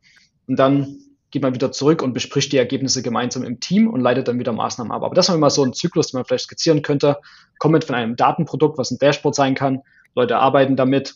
Und 0.47 0.57
dann 0.57 0.99
geht 1.31 1.41
man 1.41 1.53
wieder 1.53 1.71
zurück 1.71 2.01
und 2.01 2.13
bespricht 2.13 2.51
die 2.53 2.57
Ergebnisse 2.57 3.01
gemeinsam 3.01 3.43
im 3.43 3.59
Team 3.59 3.89
und 3.89 3.99
leitet 3.99 4.27
dann 4.27 4.39
wieder 4.39 4.53
Maßnahmen 4.53 4.91
ab. 4.91 5.03
Aber 5.03 5.15
das 5.15 5.27
war 5.27 5.35
immer 5.35 5.49
so 5.49 5.63
ein 5.63 5.73
Zyklus, 5.73 6.11
den 6.11 6.19
man 6.19 6.25
vielleicht 6.25 6.45
skizzieren 6.45 6.81
könnte. 6.81 7.17
Kommt 7.57 7.83
von 7.83 7.95
einem 7.95 8.15
Datenprodukt, 8.15 8.77
was 8.77 8.91
ein 8.91 8.99
Dashboard 8.99 9.35
sein 9.35 9.55
kann. 9.55 9.81
Leute 10.13 10.37
arbeiten 10.37 10.75
damit, 10.75 11.15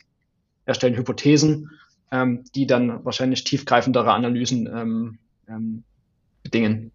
erstellen 0.66 0.98
Hypothesen, 0.98 1.72
ähm, 2.12 2.44
die 2.56 2.68
dann 2.68 3.04
wahrscheinlich 3.06 3.44
tiefgreifendere 3.44 4.12
Analysen 4.12 4.68
ähm, 4.68 5.20
ähm, 5.48 5.84
bedingen. 6.44 6.92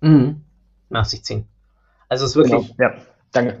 Mhm. 0.00 0.44
Nach 0.88 1.04
sich 1.04 1.24
ziehen. 1.24 1.46
Also 2.08 2.24
es 2.24 2.30
ist 2.30 2.36
wirklich. 2.36 2.76
Genau. 2.76 2.90
Ja, 2.90 3.02
danke. 3.32 3.58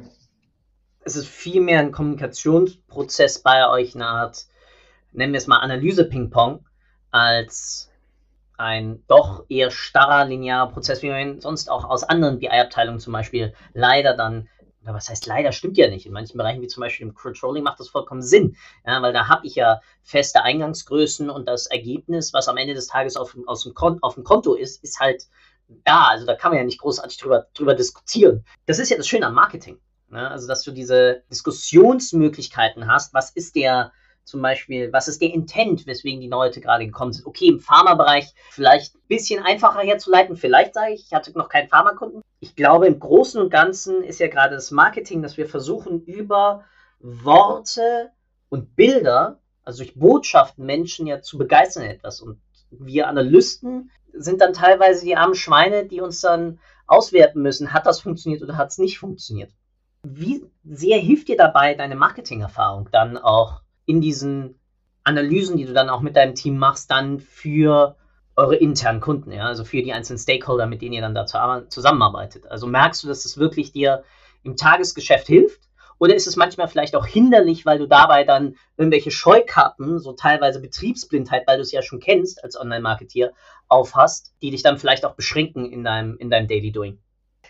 Es 1.04 1.16
ist 1.16 1.28
vielmehr 1.28 1.80
ein 1.80 1.92
Kommunikationsprozess 1.92 3.40
bei 3.40 3.68
euch, 3.68 3.94
eine 3.94 4.06
Art, 4.06 4.46
nennen 5.12 5.32
wir 5.32 5.38
es 5.38 5.46
mal 5.46 5.58
Analyse-Ping-Pong, 5.58 6.64
als 7.10 7.90
ein 8.58 9.04
doch 9.06 9.44
eher 9.48 9.70
starrer, 9.70 10.24
linearer 10.24 10.72
Prozess, 10.72 11.02
wie 11.02 11.10
man 11.10 11.20
ihn 11.20 11.40
sonst 11.40 11.70
auch 11.70 11.84
aus 11.84 12.04
anderen 12.04 12.38
BI-Abteilungen 12.38 13.00
zum 13.00 13.12
Beispiel 13.12 13.54
leider 13.72 14.16
dann, 14.16 14.48
oder 14.86 14.94
was 14.94 15.08
heißt 15.08 15.26
leider, 15.26 15.50
stimmt 15.50 15.76
ja 15.76 15.88
nicht. 15.88 16.06
In 16.06 16.12
manchen 16.12 16.38
Bereichen, 16.38 16.62
wie 16.62 16.68
zum 16.68 16.80
Beispiel 16.80 17.08
im 17.08 17.14
Controlling, 17.14 17.64
macht 17.64 17.80
das 17.80 17.88
vollkommen 17.88 18.22
Sinn. 18.22 18.56
Ja, 18.86 19.02
weil 19.02 19.12
da 19.12 19.26
habe 19.26 19.44
ich 19.44 19.56
ja 19.56 19.80
feste 20.04 20.42
Eingangsgrößen 20.42 21.28
und 21.28 21.48
das 21.48 21.66
Ergebnis, 21.66 22.32
was 22.32 22.46
am 22.46 22.56
Ende 22.56 22.74
des 22.74 22.86
Tages 22.86 23.16
auf, 23.16 23.36
aus 23.46 23.64
dem 23.64 23.74
Konto, 23.74 23.98
auf 24.02 24.14
dem 24.14 24.22
Konto 24.22 24.54
ist, 24.54 24.84
ist 24.84 25.00
halt 25.00 25.26
da. 25.84 26.04
Also 26.04 26.24
da 26.24 26.36
kann 26.36 26.52
man 26.52 26.58
ja 26.58 26.64
nicht 26.64 26.80
großartig 26.80 27.18
drüber, 27.18 27.48
drüber 27.54 27.74
diskutieren. 27.74 28.44
Das 28.66 28.78
ist 28.78 28.90
ja 28.90 28.96
das 28.96 29.08
Schöne 29.08 29.26
am 29.26 29.34
Marketing. 29.34 29.80
Ne? 30.08 30.30
Also, 30.30 30.46
dass 30.46 30.62
du 30.62 30.70
diese 30.70 31.24
Diskussionsmöglichkeiten 31.30 32.86
hast. 32.86 33.12
Was 33.12 33.30
ist 33.30 33.56
der 33.56 33.92
zum 34.26 34.42
Beispiel, 34.42 34.92
was 34.92 35.06
ist 35.06 35.22
der 35.22 35.32
Intent, 35.32 35.86
weswegen 35.86 36.20
die 36.20 36.28
Leute 36.28 36.60
gerade 36.60 36.84
gekommen 36.84 37.12
sind? 37.12 37.26
Okay, 37.26 37.46
im 37.46 37.60
Pharmabereich 37.60 38.34
vielleicht 38.50 38.96
ein 38.96 39.06
bisschen 39.06 39.42
einfacher 39.44 39.80
herzuleiten. 39.80 40.36
Vielleicht 40.36 40.74
sage 40.74 40.94
ich, 40.94 41.06
ich 41.06 41.12
hatte 41.14 41.30
noch 41.38 41.48
keinen 41.48 41.68
Pharmakunden. 41.68 42.22
Ich 42.40 42.56
glaube, 42.56 42.88
im 42.88 42.98
Großen 42.98 43.40
und 43.40 43.50
Ganzen 43.50 44.02
ist 44.02 44.18
ja 44.18 44.26
gerade 44.26 44.56
das 44.56 44.72
Marketing, 44.72 45.22
dass 45.22 45.36
wir 45.36 45.46
versuchen, 45.46 46.02
über 46.04 46.64
Worte 46.98 48.10
und 48.48 48.74
Bilder, 48.74 49.38
also 49.64 49.84
durch 49.84 49.94
Botschaften, 49.94 50.66
Menschen 50.66 51.06
ja 51.06 51.22
zu 51.22 51.38
begeistern 51.38 51.84
etwas. 51.84 52.20
Und 52.20 52.40
wir 52.70 53.06
Analysten 53.06 53.92
sind 54.12 54.40
dann 54.40 54.52
teilweise 54.52 55.04
die 55.04 55.16
armen 55.16 55.36
Schweine, 55.36 55.86
die 55.86 56.00
uns 56.00 56.20
dann 56.20 56.58
auswerten 56.88 57.42
müssen, 57.42 57.72
hat 57.72 57.86
das 57.86 58.00
funktioniert 58.00 58.42
oder 58.42 58.56
hat 58.56 58.70
es 58.70 58.78
nicht 58.78 58.98
funktioniert. 58.98 59.52
Wie 60.02 60.44
sehr 60.64 60.98
hilft 60.98 61.28
dir 61.28 61.36
dabei 61.36 61.74
deine 61.74 61.94
Marketingerfahrung 61.94 62.88
dann 62.90 63.18
auch 63.18 63.60
in 63.86 64.00
diesen 64.00 64.58
Analysen, 65.04 65.56
die 65.56 65.64
du 65.64 65.72
dann 65.72 65.88
auch 65.88 66.00
mit 66.00 66.16
deinem 66.16 66.34
Team 66.34 66.58
machst, 66.58 66.90
dann 66.90 67.20
für 67.20 67.96
eure 68.34 68.56
internen 68.56 69.00
Kunden, 69.00 69.32
ja, 69.32 69.44
also 69.44 69.64
für 69.64 69.82
die 69.82 69.92
einzelnen 69.92 70.18
Stakeholder, 70.18 70.66
mit 70.66 70.82
denen 70.82 70.92
ihr 70.92 71.00
dann 71.00 71.14
da 71.14 71.24
zusammenarbeitet. 71.68 72.46
Also 72.50 72.66
merkst 72.66 73.02
du, 73.02 73.08
dass 73.08 73.22
das 73.22 73.38
wirklich 73.38 73.72
dir 73.72 74.04
im 74.42 74.56
Tagesgeschäft 74.56 75.26
hilft? 75.26 75.60
Oder 75.98 76.14
ist 76.14 76.26
es 76.26 76.36
manchmal 76.36 76.68
vielleicht 76.68 76.94
auch 76.94 77.06
hinderlich, 77.06 77.64
weil 77.64 77.78
du 77.78 77.86
dabei 77.86 78.24
dann 78.24 78.56
irgendwelche 78.76 79.10
Scheukappen, 79.10 79.98
so 79.98 80.12
teilweise 80.12 80.60
Betriebsblindheit, 80.60 81.44
weil 81.46 81.56
du 81.56 81.62
es 81.62 81.72
ja 81.72 81.80
schon 81.80 82.00
kennst 82.00 82.44
als 82.44 82.60
Online-Marketeer, 82.60 83.32
aufhast, 83.68 84.34
die 84.42 84.50
dich 84.50 84.62
dann 84.62 84.76
vielleicht 84.76 85.06
auch 85.06 85.14
beschränken 85.14 85.64
in 85.64 85.82
deinem, 85.84 86.18
in 86.18 86.28
deinem 86.28 86.48
Daily 86.48 86.70
Doing? 86.70 86.98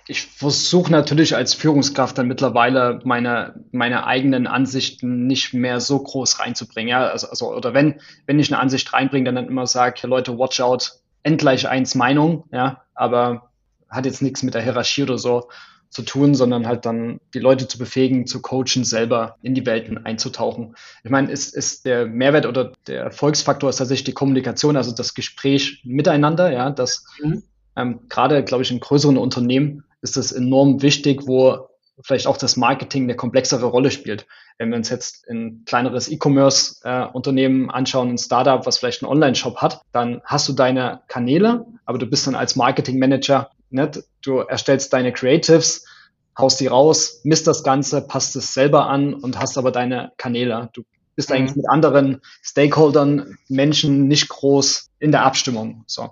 Ich 0.08 0.22
versuche 0.22 0.92
natürlich 0.92 1.34
als 1.34 1.54
Führungskraft 1.54 2.16
dann 2.16 2.28
mittlerweile 2.28 3.00
meine, 3.04 3.54
meine 3.72 4.06
eigenen 4.06 4.46
Ansichten 4.46 5.26
nicht 5.26 5.52
mehr 5.52 5.80
so 5.80 5.98
groß 5.98 6.38
reinzubringen. 6.38 6.90
Ja, 6.90 7.08
also, 7.08 7.28
also 7.28 7.54
oder 7.54 7.74
wenn, 7.74 8.00
wenn 8.26 8.38
ich 8.38 8.52
eine 8.52 8.60
Ansicht 8.60 8.92
reinbringe, 8.92 9.24
dann, 9.24 9.34
dann 9.34 9.48
immer 9.48 9.66
sage, 9.66 10.06
Leute, 10.06 10.38
watch 10.38 10.60
out, 10.60 11.00
endgleich 11.24 11.68
eins 11.68 11.96
Meinung, 11.96 12.44
ja, 12.52 12.82
aber 12.94 13.50
hat 13.90 14.06
jetzt 14.06 14.22
nichts 14.22 14.44
mit 14.44 14.54
der 14.54 14.62
Hierarchie 14.62 15.02
oder 15.02 15.18
so 15.18 15.48
zu 15.88 16.02
tun, 16.02 16.34
sondern 16.34 16.66
halt 16.66 16.86
dann 16.86 17.20
die 17.34 17.38
Leute 17.38 17.66
zu 17.66 17.78
befähigen, 17.78 18.26
zu 18.26 18.42
coachen, 18.42 18.84
selber 18.84 19.36
in 19.42 19.54
die 19.54 19.66
Welten 19.66 20.04
einzutauchen. 20.04 20.76
Ich 21.02 21.10
meine, 21.10 21.30
ist, 21.32 21.54
ist 21.54 21.84
der 21.84 22.06
Mehrwert 22.06 22.46
oder 22.46 22.72
der 22.86 23.02
Erfolgsfaktor 23.02 23.70
ist 23.70 23.76
tatsächlich 23.76 24.04
die 24.04 24.12
Kommunikation, 24.12 24.76
also 24.76 24.92
das 24.92 25.14
Gespräch 25.14 25.82
miteinander, 25.84 26.52
ja, 26.52 26.70
das 26.70 27.04
mhm. 27.22 27.42
ähm, 27.76 28.00
gerade, 28.08 28.44
glaube 28.44 28.62
ich, 28.62 28.70
in 28.70 28.80
größeren 28.80 29.16
Unternehmen 29.16 29.84
ist 30.10 30.16
das 30.16 30.32
enorm 30.32 30.82
wichtig, 30.82 31.26
wo 31.26 31.68
vielleicht 32.02 32.26
auch 32.26 32.36
das 32.36 32.56
Marketing 32.56 33.04
eine 33.04 33.16
komplexere 33.16 33.66
Rolle 33.66 33.90
spielt. 33.90 34.26
Wenn 34.58 34.70
wir 34.70 34.76
uns 34.76 34.90
jetzt 34.90 35.26
ein 35.28 35.64
kleineres 35.64 36.08
E-Commerce-Unternehmen 36.08 37.68
äh, 37.68 37.72
anschauen, 37.72 38.10
ein 38.10 38.18
Startup, 38.18 38.64
was 38.66 38.78
vielleicht 38.78 39.02
einen 39.02 39.10
Online-Shop 39.10 39.56
hat, 39.58 39.80
dann 39.92 40.20
hast 40.24 40.48
du 40.48 40.52
deine 40.52 41.00
Kanäle, 41.08 41.64
aber 41.86 41.98
du 41.98 42.06
bist 42.06 42.26
dann 42.26 42.34
als 42.34 42.54
Marketing-Manager 42.56 43.50
ne, 43.70 43.90
du 44.22 44.38
erstellst 44.38 44.92
deine 44.92 45.12
Creatives, 45.12 45.84
haust 46.38 46.60
die 46.60 46.66
raus, 46.66 47.20
misst 47.24 47.46
das 47.46 47.62
Ganze, 47.62 48.02
passt 48.02 48.36
es 48.36 48.52
selber 48.52 48.88
an 48.88 49.14
und 49.14 49.38
hast 49.38 49.56
aber 49.56 49.72
deine 49.72 50.12
Kanäle. 50.16 50.68
Du 50.72 50.82
bist 51.14 51.30
mhm. 51.30 51.36
eigentlich 51.36 51.56
mit 51.56 51.68
anderen 51.68 52.20
Stakeholdern, 52.42 53.38
Menschen 53.48 54.06
nicht 54.08 54.28
groß 54.28 54.90
in 54.98 55.12
der 55.12 55.24
Abstimmung. 55.24 55.84
So. 55.86 56.10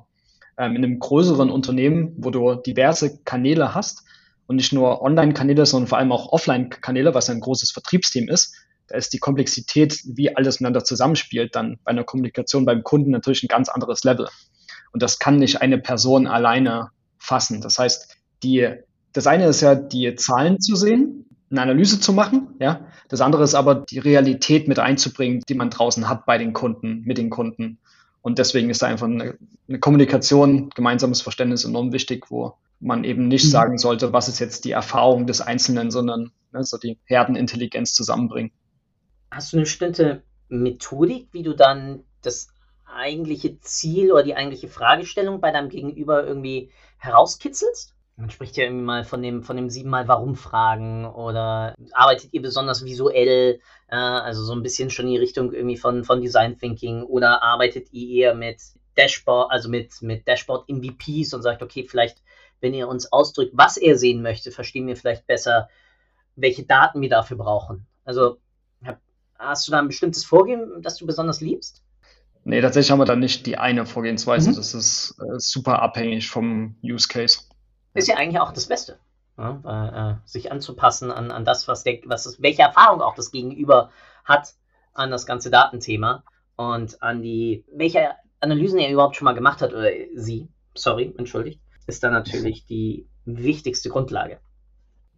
Ähm, 0.57 0.77
in 0.77 0.85
einem 0.85 0.99
größeren 0.99 1.51
Unternehmen, 1.51 2.15
wo 2.17 2.31
du 2.31 2.55
diverse 2.55 3.19
Kanäle 3.25 3.75
hast 3.75 4.05
und 4.47 4.57
nicht 4.57 4.73
nur 4.73 5.03
Online-Kanäle, 5.03 5.67
sondern 5.67 5.89
vor 5.89 5.99
allem 5.99 6.13
auch 6.13 6.33
Offline-Kanäle, 6.33 7.15
was 7.15 7.31
ein 7.31 7.41
großes 7.41 7.73
Vertriebsteam 7.73 8.29
ist, 8.29 8.55
da 8.87 8.97
ist 8.97 9.13
die 9.13 9.19
Komplexität, 9.19 10.01
wie 10.05 10.37
alles 10.37 10.61
miteinander 10.61 10.85
zusammenspielt, 10.85 11.57
dann 11.57 11.79
bei 11.85 11.91
einer 11.91 12.05
Kommunikation 12.05 12.67
beim 12.67 12.83
Kunden 12.83 13.11
natürlich 13.11 13.43
ein 13.43 13.49
ganz 13.49 13.69
anderes 13.69 14.05
Level. 14.05 14.29
Und 14.93 15.03
das 15.03 15.19
kann 15.19 15.37
nicht 15.37 15.63
eine 15.63 15.79
Person 15.79 16.27
alleine 16.27 16.91
fassen. 17.19 17.61
Das 17.61 17.79
heißt, 17.79 18.17
die, 18.43 18.69
das 19.13 19.27
eine 19.27 19.47
ist 19.47 19.63
ja, 19.63 19.75
die 19.75 20.15
Zahlen 20.15 20.61
zu 20.61 20.77
sehen, 20.77 21.25
eine 21.51 21.63
Analyse 21.63 22.01
zu 22.01 22.13
machen, 22.13 22.49
ja. 22.61 22.87
Das 23.09 23.21
andere 23.21 23.45
ist 23.45 23.55
aber, 23.55 23.75
die 23.75 23.99
Realität 23.99 24.69
mit 24.69 24.79
einzubringen, 24.79 25.43
die 25.49 25.55
man 25.55 25.71
draußen 25.71 26.09
hat 26.09 26.27
bei 26.27 26.39
den 26.39 26.53
Kunden, 26.53 27.03
mit 27.05 27.19
den 27.19 27.31
Kunden. 27.31 27.79
Und 28.25 28.39
deswegen 28.39 28.71
ist 28.71 28.81
da 28.81 28.87
einfach 28.87 29.07
eine, 29.07 29.37
eine 29.69 29.79
Kommunikation, 29.81 30.71
gemeinsames 30.71 31.21
Verständnis 31.21 31.65
enorm 31.65 31.93
wichtig, 31.93 32.31
wo 32.31 32.55
man 32.81 33.05
eben 33.05 33.29
nicht 33.29 33.45
mhm. 33.45 33.51
sagen 33.51 33.79
sollte, 33.79 34.15
was 34.15 34.29
ist 34.29 34.39
jetzt 34.39 34.65
die 34.65 34.71
Erfahrung 34.71 35.27
des 35.27 35.43
Einzelnen, 35.43 35.91
sondern 35.91 36.33
ne, 36.51 36.65
so 36.65 36.79
die 36.79 36.99
Herdenintelligenz 37.05 37.93
zusammenbringen. 37.93 38.51
Hast 39.31 39.53
du 39.53 39.59
eine 39.59 39.65
bestimmte 39.65 40.23
Methodik, 40.49 41.29
wie 41.33 41.43
du 41.43 41.55
dann 41.55 42.05
das 42.23 42.49
eigentliche 42.87 43.61
Ziel 43.61 44.11
oder 44.11 44.23
die 44.23 44.35
eigentliche 44.35 44.69
Fragestellung 44.69 45.43
bei 45.43 45.51
deinem 45.51 45.69
Gegenüber 45.69 46.27
irgendwie 46.27 46.71
herauskitzelst? 46.97 47.94
Man 48.17 48.31
spricht 48.31 48.57
ja 48.57 48.65
irgendwie 48.65 48.85
mal 48.85 49.05
von 49.05 49.23
dem, 49.23 49.43
von 49.43 49.57
dem 49.57 49.71
siebenmal 49.71 50.07
Warum-Fragen 50.07 51.05
oder 51.05 51.75
arbeitet 51.93 52.33
ihr 52.33 52.43
besonders 52.43 52.85
visuell, 52.85 53.61
äh, 53.89 53.97
also 53.97 54.45
so 54.45 54.53
ein 54.55 54.63
bisschen 54.63 54.91
schon 54.91 55.07
in 55.07 55.13
die 55.13 55.19
Richtung 55.19 55.53
irgendwie 55.53 55.77
von, 55.77 56.05
von 56.05 56.21
Design 56.21 56.59
Thinking 56.59 57.03
oder 57.03 57.43
arbeitet 57.43 57.93
ihr 57.93 58.09
eher 58.09 58.35
mit 58.35 58.61
Dashboard, 58.97 59.51
also 59.51 59.69
mit, 59.69 60.01
mit 60.01 60.29
Dashboard-MVPs 60.29 61.35
und 61.35 61.43
sagt, 61.43 61.63
okay, 61.63 61.85
vielleicht, 61.89 62.23
wenn 62.61 62.73
ihr 62.73 62.87
uns 62.87 63.13
ausdrückt, 63.13 63.53
was 63.55 63.77
er 63.77 63.99
sehen 63.99 64.23
möchte, 64.23 64.53
verstehen 64.53 64.87
wir 64.87 64.97
vielleicht 64.97 65.27
besser, 65.27 65.69
welche 66.37 66.65
Daten 66.65 67.01
wir 67.01 67.09
dafür 67.09 67.37
brauchen. 67.37 67.87
Also 68.05 68.39
Hast 69.39 69.67
du 69.67 69.73
da 69.73 69.79
ein 69.79 69.89
bestimmtes 69.89 70.25
Vorgehen, 70.25 70.83
das 70.83 70.97
du 70.97 71.07
besonders 71.07 71.41
liebst? 71.41 71.83
Nee, 72.45 72.61
tatsächlich 72.61 72.91
haben 72.91 72.99
wir 72.99 73.07
da 73.07 73.17
nicht 73.17 73.47
die 73.47 73.57
eine 73.57 73.87
Vorgehensweise. 73.87 74.51
Mhm. 74.51 74.57
Das 74.57 74.75
ist 74.75 75.17
äh, 75.21 75.39
super 75.39 75.81
abhängig 75.81 76.29
vom 76.29 76.77
Use 76.83 77.09
Case. 77.09 77.41
Ist 77.95 78.09
ja 78.09 78.17
eigentlich 78.17 78.41
auch 78.41 78.53
das 78.53 78.67
Beste. 78.67 78.99
Ja, 79.37 80.21
äh, 80.23 80.29
sich 80.29 80.53
anzupassen 80.53 81.11
an, 81.11 81.31
an 81.31 81.45
das, 81.45 81.67
was 81.67 81.83
der, 81.83 81.99
was 82.05 82.27
ist, 82.27 82.43
welche 82.43 82.63
Erfahrung 82.63 83.01
auch 83.01 83.15
das 83.17 83.33
Gegenüber 83.33 83.91
hat 84.25 84.55
an 84.93 85.11
das 85.11 85.27
ganze 85.27 85.51
Datenthema 85.51 86.23
und 86.57 87.03
an 87.03 87.21
die, 87.21 87.65
welche 87.73 88.11
Analysen 88.41 88.79
er 88.79 88.93
überhaupt 88.93 89.17
schon 89.17 89.25
mal 89.25 89.35
gemacht 89.35 89.61
hat 89.61 89.73
oder 89.73 89.91
sie, 90.15 90.49
sorry, 90.75 91.13
entschuldigt, 91.19 91.61
ist 91.87 92.05
dann 92.05 92.13
natürlich 92.13 92.65
die 92.67 93.09
wichtigste 93.25 93.89
Grundlage. 93.89 94.39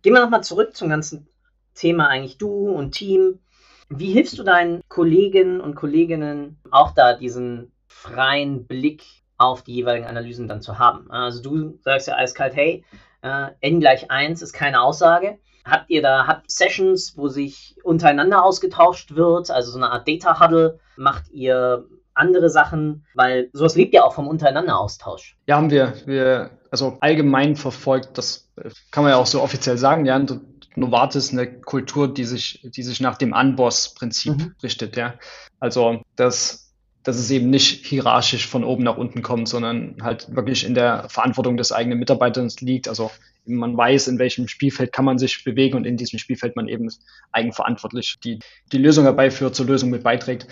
Gehen 0.02 0.14
wir 0.14 0.22
nochmal 0.22 0.44
zurück 0.44 0.74
zum 0.74 0.88
ganzen 0.88 1.28
Thema 1.74 2.08
eigentlich 2.08 2.38
du 2.38 2.70
und 2.70 2.92
Team. 2.92 3.40
Wie 3.88 4.12
hilfst 4.12 4.38
du 4.38 4.42
deinen 4.42 4.80
Kollegen 4.88 5.60
und 5.60 5.74
Kolleginnen 5.74 6.58
auch 6.70 6.92
da 6.92 7.16
diesen 7.16 7.72
freien 7.86 8.66
Blick 8.66 9.04
auf 9.38 9.62
die 9.62 9.74
jeweiligen 9.74 10.06
Analysen 10.06 10.48
dann 10.48 10.62
zu 10.62 10.78
haben? 10.78 11.10
Also 11.10 11.42
du 11.42 11.78
sagst 11.82 12.08
ja 12.08 12.16
eiskalt, 12.16 12.54
hey, 12.54 12.84
äh, 13.22 13.48
n 13.60 13.80
gleich 13.80 14.10
1 14.10 14.42
ist 14.42 14.52
keine 14.52 14.80
Aussage. 14.80 15.38
Habt 15.64 15.90
ihr 15.90 16.00
da 16.00 16.26
habt 16.26 16.50
Sessions, 16.50 17.16
wo 17.16 17.28
sich 17.28 17.76
untereinander 17.82 18.44
ausgetauscht 18.44 19.16
wird, 19.16 19.50
also 19.50 19.72
so 19.72 19.78
eine 19.78 19.90
Art 19.90 20.06
Data 20.06 20.40
Huddle? 20.40 20.78
Macht 20.96 21.28
ihr 21.30 21.86
andere 22.14 22.50
Sachen? 22.50 23.04
Weil 23.14 23.50
sowas 23.52 23.74
lebt 23.74 23.92
ja 23.92 24.04
auch 24.04 24.14
vom 24.14 24.28
untereinander 24.28 24.78
Austausch. 24.78 25.36
Ja, 25.46 25.56
haben 25.56 25.70
wir. 25.70 25.94
Wir 26.06 26.50
also 26.70 26.98
allgemein 27.00 27.56
verfolgt, 27.56 28.18
das 28.18 28.48
kann 28.90 29.02
man 29.02 29.12
ja 29.12 29.18
auch 29.18 29.26
so 29.26 29.42
offiziell 29.42 29.78
sagen, 29.78 30.04
ja, 30.04 30.24
Novartis 30.76 31.32
eine 31.32 31.60
Kultur, 31.60 32.12
die 32.12 32.24
sich, 32.24 32.60
die 32.62 32.82
sich 32.82 33.00
nach 33.00 33.16
dem 33.16 33.32
Unboss-Prinzip 33.32 34.36
mhm. 34.36 34.54
richtet, 34.62 34.96
ja. 34.96 35.14
Also, 35.58 36.02
dass, 36.16 36.65
dass 37.06 37.18
es 37.18 37.30
eben 37.30 37.50
nicht 37.50 37.86
hierarchisch 37.86 38.48
von 38.48 38.64
oben 38.64 38.82
nach 38.82 38.96
unten 38.96 39.22
kommt, 39.22 39.48
sondern 39.48 39.94
halt 40.02 40.34
wirklich 40.34 40.66
in 40.66 40.74
der 40.74 41.08
Verantwortung 41.08 41.56
des 41.56 41.70
eigenen 41.70 42.00
Mitarbeiters 42.00 42.60
liegt. 42.60 42.88
Also, 42.88 43.12
man 43.44 43.76
weiß, 43.76 44.08
in 44.08 44.18
welchem 44.18 44.48
Spielfeld 44.48 44.92
kann 44.92 45.04
man 45.04 45.16
sich 45.16 45.44
bewegen 45.44 45.76
und 45.76 45.86
in 45.86 45.96
diesem 45.96 46.18
Spielfeld 46.18 46.56
man 46.56 46.66
eben 46.66 46.90
eigenverantwortlich 47.30 48.16
die, 48.24 48.40
die 48.72 48.78
Lösung 48.78 49.04
herbeiführt, 49.04 49.54
zur 49.54 49.66
Lösung 49.66 49.90
mit 49.90 50.02
beiträgt. 50.02 50.48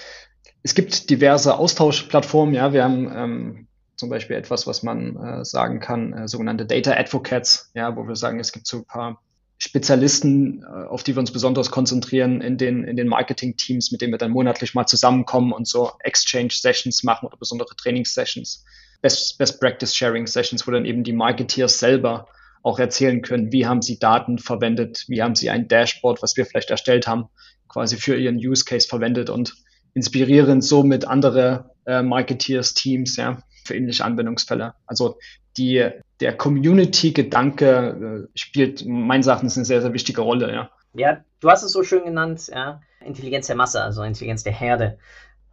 Es 0.62 0.76
gibt 0.76 1.10
diverse 1.10 1.58
Austauschplattformen, 1.58 2.54
ja. 2.54 2.72
Wir 2.72 2.84
haben, 2.84 3.10
ähm, 3.12 3.66
zum 3.96 4.08
Beispiel 4.08 4.36
etwas, 4.36 4.68
was 4.68 4.84
man 4.84 5.16
äh, 5.16 5.44
sagen 5.44 5.80
kann, 5.80 6.12
äh, 6.12 6.28
sogenannte 6.28 6.66
Data 6.66 6.92
Advocates, 6.92 7.72
ja, 7.74 7.96
wo 7.96 8.06
wir 8.06 8.14
sagen, 8.14 8.38
es 8.38 8.52
gibt 8.52 8.68
so 8.68 8.76
ein 8.78 8.84
paar 8.84 9.20
Spezialisten, 9.58 10.62
äh, 10.62 10.86
auf 10.86 11.02
die 11.02 11.14
wir 11.14 11.20
uns 11.20 11.32
besonders 11.32 11.70
konzentrieren 11.70 12.40
in 12.40 12.58
den, 12.58 12.84
in 12.84 12.96
den 12.96 13.08
Marketing-Teams, 13.08 13.92
mit 13.92 14.00
denen 14.00 14.12
wir 14.12 14.18
dann 14.18 14.32
monatlich 14.32 14.74
mal 14.74 14.86
zusammenkommen 14.86 15.52
und 15.52 15.68
so 15.68 15.92
Exchange-Sessions 16.00 17.02
machen 17.04 17.26
oder 17.26 17.36
besondere 17.36 17.74
Trainings-Sessions, 17.76 18.64
Best, 19.00 19.38
Best 19.38 19.60
wo 19.62 20.70
dann 20.70 20.84
eben 20.84 21.04
die 21.04 21.12
Marketeers 21.12 21.78
selber 21.78 22.28
auch 22.62 22.78
erzählen 22.78 23.20
können, 23.20 23.52
wie 23.52 23.66
haben 23.66 23.82
sie 23.82 23.98
Daten 23.98 24.38
verwendet, 24.38 25.04
wie 25.08 25.22
haben 25.22 25.34
sie 25.34 25.50
ein 25.50 25.68
Dashboard, 25.68 26.22
was 26.22 26.36
wir 26.36 26.46
vielleicht 26.46 26.70
erstellt 26.70 27.06
haben, 27.06 27.28
quasi 27.68 27.96
für 27.96 28.16
ihren 28.16 28.36
Use 28.36 28.64
Case 28.64 28.88
verwendet 28.88 29.28
und 29.28 29.54
inspirieren 29.92 30.62
somit 30.62 31.06
andere 31.06 31.70
äh, 31.86 32.02
Marketeers, 32.02 32.72
Teams, 32.72 33.16
ja, 33.16 33.42
für 33.64 33.74
ähnliche 33.74 34.04
Anwendungsfälle. 34.04 34.74
Also 34.86 35.18
die, 35.56 35.88
der 36.20 36.36
Community-Gedanke 36.36 38.28
äh, 38.34 38.38
spielt 38.38 38.84
meines 38.86 39.26
Erachtens 39.26 39.56
eine 39.56 39.64
sehr, 39.64 39.82
sehr 39.82 39.92
wichtige 39.92 40.20
Rolle, 40.20 40.52
ja. 40.52 40.70
Ja, 40.94 41.24
du 41.40 41.50
hast 41.50 41.64
es 41.64 41.72
so 41.72 41.82
schön 41.82 42.04
genannt, 42.04 42.48
ja, 42.52 42.80
Intelligenz 43.04 43.48
der 43.48 43.56
Masse, 43.56 43.82
also 43.82 44.02
Intelligenz 44.02 44.44
der 44.44 44.52
Herde. 44.52 44.98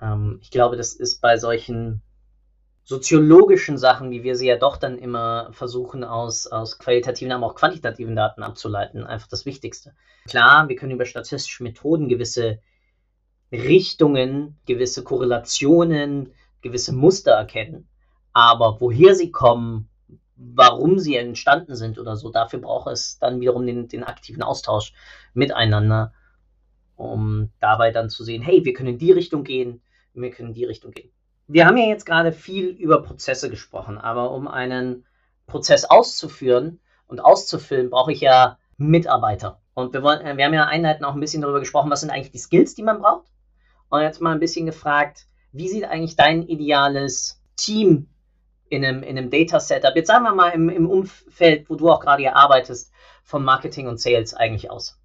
Ähm, 0.02 0.40
ich 0.42 0.52
glaube, 0.52 0.78
das 0.78 0.94
ist 0.94 1.22
bei 1.22 1.38
solchen 1.38 2.02
soziologischen 2.84 3.78
Sachen, 3.78 4.12
wie 4.12 4.24
wir 4.24 4.36
sie 4.36 4.48
ja 4.48 4.58
doch 4.58 4.78
dann 4.78 4.98
immer 4.98 5.50
versuchen, 5.54 6.04
aus, 6.04 6.48
aus 6.48 6.78
qualitativen, 6.78 7.32
aber 7.32 7.46
auch 7.46 7.56
quantitativen 7.56 8.16
Daten 8.16 8.44
abzuleiten, 8.44 9.06
einfach 9.06 9.28
das 9.28 9.46
Wichtigste. 9.46 9.94
Klar, 10.28 10.68
wir 10.68 10.76
können 10.76 10.92
über 10.92 11.06
statistische 11.06 11.64
Methoden 11.64 12.10
gewisse 12.10 12.60
Richtungen, 13.52 14.60
gewisse 14.66 15.04
Korrelationen, 15.04 16.34
gewisse 16.62 16.94
Muster 16.94 17.34
erkennen, 17.34 17.88
aber 18.34 18.80
woher 18.80 19.16
sie 19.16 19.32
kommen, 19.32 19.90
warum 20.36 21.00
sie 21.00 21.16
entstanden 21.16 21.76
sind 21.76 22.00
oder 22.00 22.16
so. 22.16 22.30
Dafür 22.30 22.60
braucht 22.60 22.92
es 22.92 23.20
dann 23.20 23.40
wiederum 23.42 23.66
den, 23.66 23.88
den 23.88 24.04
aktiven 24.04 24.42
Austausch 24.42 24.94
miteinander, 25.34 26.14
um 26.96 27.50
dabei 27.60 27.92
dann 27.92 28.10
zu 28.10 28.24
sehen, 28.24 28.42
hey, 28.42 28.66
wir 28.66 28.74
können 28.74 28.90
in 28.94 28.98
die 28.98 29.12
Richtung 29.12 29.44
gehen, 29.44 29.82
wir 30.14 30.32
können 30.32 30.50
in 30.50 30.56
die 30.56 30.66
Richtung 30.66 30.92
gehen. 30.92 31.12
Wir 31.48 31.66
haben 31.66 31.78
ja 31.78 31.88
jetzt 31.88 32.06
gerade 32.06 32.32
viel 32.32 32.68
über 32.68 33.02
Prozesse 33.02 33.50
gesprochen, 33.50 33.98
aber 33.98 34.32
um 34.32 34.48
einen 34.48 35.06
Prozess 35.48 35.86
auszuführen 35.86 36.80
und 37.08 37.20
auszufüllen, 37.20 37.90
brauche 37.90 38.14
ich 38.14 38.22
ja 38.22 38.58
Mitarbeiter. 38.78 39.62
Und 39.74 39.94
wir, 39.94 40.02
wollen, 40.04 40.38
wir 40.38 40.46
haben 40.46 40.54
ja 40.54 40.66
einleitend 40.66 41.06
auch 41.06 41.14
ein 41.14 41.20
bisschen 41.20 41.42
darüber 41.42 41.60
gesprochen, 41.60 41.90
was 41.90 42.02
sind 42.02 42.10
eigentlich 42.10 42.32
die 42.32 42.38
Skills, 42.38 42.76
die 42.76 42.84
man 42.84 43.00
braucht. 43.00 43.28
Und 43.90 44.02
jetzt 44.02 44.22
mal 44.22 44.32
ein 44.32 44.40
bisschen 44.40 44.66
gefragt, 44.66 45.28
wie 45.52 45.68
sieht 45.68 45.84
eigentlich 45.84 46.16
dein 46.16 46.44
ideales 46.44 47.42
Team 47.58 48.08
in 48.72 48.86
einem, 48.86 49.04
in 49.04 49.18
einem 49.18 49.30
Data 49.30 49.60
Setup, 49.60 49.96
jetzt 49.96 50.08
sagen 50.08 50.24
wir 50.24 50.34
mal 50.34 50.50
im, 50.50 50.70
im 50.70 50.90
Umfeld, 50.90 51.70
wo 51.70 51.76
du 51.76 51.90
auch 51.90 52.00
gerade 52.00 52.22
hier 52.22 52.36
arbeitest, 52.36 52.92
von 53.24 53.44
Marketing 53.44 53.88
und 53.88 54.00
Sales 54.00 54.34
eigentlich 54.34 54.72
aus? 54.72 54.98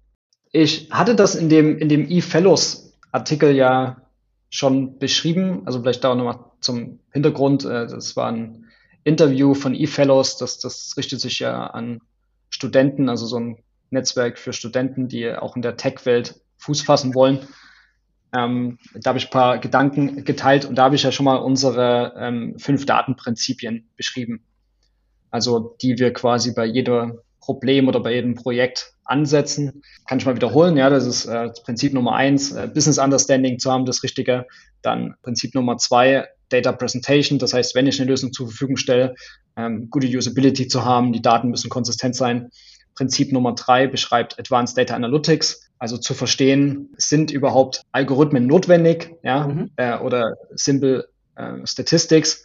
Ich 0.51 0.89
hatte 0.89 1.15
das 1.15 1.35
in 1.35 1.49
dem, 1.49 1.77
in 1.77 1.89
dem 1.89 2.09
eFellows-Artikel 2.09 3.53
ja 3.53 4.01
schon 4.49 4.97
beschrieben. 4.99 5.63
Also 5.65 5.81
vielleicht 5.81 6.03
da 6.03 6.15
nochmal 6.15 6.39
zum 6.61 6.99
Hintergrund. 7.11 7.65
Äh, 7.65 7.87
das 7.87 8.15
war 8.15 8.31
ein 8.31 8.65
Interview 9.03 9.53
von 9.53 9.75
eFellows. 9.75 10.37
Das, 10.37 10.59
das 10.59 10.95
richtet 10.97 11.19
sich 11.19 11.39
ja 11.39 11.67
an 11.67 12.01
Studenten, 12.49 13.09
also 13.09 13.25
so 13.25 13.37
ein 13.37 13.57
Netzwerk 13.89 14.39
für 14.39 14.53
Studenten, 14.53 15.09
die 15.09 15.29
auch 15.33 15.55
in 15.57 15.61
der 15.61 15.75
Tech-Welt 15.75 16.39
Fuß 16.57 16.81
fassen 16.81 17.13
wollen. 17.13 17.39
Ähm, 18.37 18.77
da 18.93 19.09
habe 19.09 19.19
ich 19.19 19.27
ein 19.27 19.31
paar 19.31 19.57
Gedanken 19.57 20.23
geteilt 20.23 20.65
und 20.65 20.75
da 20.75 20.83
habe 20.83 20.95
ich 20.95 21.03
ja 21.03 21.11
schon 21.11 21.25
mal 21.25 21.37
unsere 21.37 22.13
ähm, 22.17 22.55
fünf 22.59 22.85
Datenprinzipien 22.85 23.89
beschrieben. 23.95 24.43
Also 25.31 25.75
die 25.81 25.97
wir 25.97 26.13
quasi 26.13 26.53
bei 26.53 26.65
jedem 26.65 27.19
Problem 27.39 27.87
oder 27.87 28.01
bei 28.01 28.13
jedem 28.13 28.35
Projekt 28.35 28.93
ansetzen. 29.05 29.81
Kann 30.05 30.19
ich 30.19 30.25
mal 30.25 30.35
wiederholen. 30.35 30.75
Ja, 30.77 30.89
das 30.89 31.05
ist 31.05 31.25
äh, 31.25 31.49
Prinzip 31.63 31.93
Nummer 31.93 32.13
eins, 32.15 32.51
äh, 32.51 32.67
Business 32.67 32.97
Understanding 32.97 33.57
zu 33.57 33.71
haben, 33.71 33.85
das 33.85 34.03
Richtige. 34.03 34.45
Dann 34.81 35.15
Prinzip 35.21 35.55
Nummer 35.55 35.77
zwei, 35.77 36.27
Data 36.49 36.73
Presentation. 36.73 37.39
Das 37.39 37.53
heißt, 37.53 37.73
wenn 37.73 37.87
ich 37.87 37.99
eine 37.99 38.09
Lösung 38.09 38.33
zur 38.33 38.47
Verfügung 38.47 38.77
stelle, 38.77 39.15
ähm, 39.55 39.89
gute 39.89 40.07
Usability 40.07 40.67
zu 40.67 40.83
haben, 40.83 41.13
die 41.13 41.21
Daten 41.21 41.49
müssen 41.49 41.69
konsistent 41.69 42.15
sein. 42.15 42.49
Prinzip 42.97 43.31
Nummer 43.31 43.53
drei 43.53 43.85
beschreibt 43.85 44.39
Advanced 44.39 44.75
Data 44.75 44.95
Analytics, 44.95 45.69
also 45.77 45.97
zu 45.97 46.15
verstehen, 46.15 46.89
sind 46.97 47.29
überhaupt 47.29 47.83
Algorithmen 47.91 48.47
notwendig, 48.47 49.13
ja, 49.21 49.47
mhm. 49.47 49.69
äh, 49.75 49.99
oder 49.99 50.35
Simple 50.55 51.07
äh, 51.35 51.65
Statistics, 51.65 52.43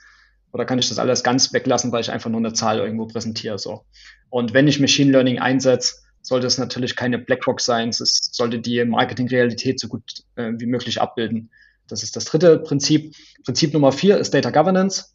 oder 0.53 0.67
kann 0.67 0.79
ich 0.79 0.91
das 0.91 0.99
alles 0.99 1.25
ganz 1.25 1.55
weglassen, 1.55 1.91
weil 1.91 2.03
ich 2.03 2.11
einfach 2.11 2.29
nur 2.29 2.41
eine 2.41 2.53
Zahl 2.53 2.81
irgendwo 2.81 3.07
präsentiere, 3.07 3.59
so. 3.59 3.87
Und 4.29 4.53
wenn 4.53 4.69
ich 4.69 4.79
Machine 4.79 5.11
Learning 5.11 5.39
einsetze, 5.39 5.95
sollte 6.21 6.47
es 6.47 6.59
natürlich 6.59 6.97
keine 6.97 7.19
Blackbox 7.19 7.65
sein, 7.65 7.89
es 7.89 8.29
sollte 8.33 8.59
die 8.59 8.85
Marketing-Realität 8.85 9.81
so 9.81 9.89
gut 9.89 10.03
äh, 10.37 10.53
wie 10.59 10.67
möglich 10.67 11.01
abbilden. 11.01 11.51
Das 11.89 12.03
ist 12.03 12.15
das 12.15 12.27
dritte 12.27 12.59
Prinzip. 12.59 13.15
Prinzip 13.45 13.73
Nummer 13.73 13.91
vier 13.91 14.19
ist 14.19 14.35
Data 14.35 14.51
Governance. 14.51 15.15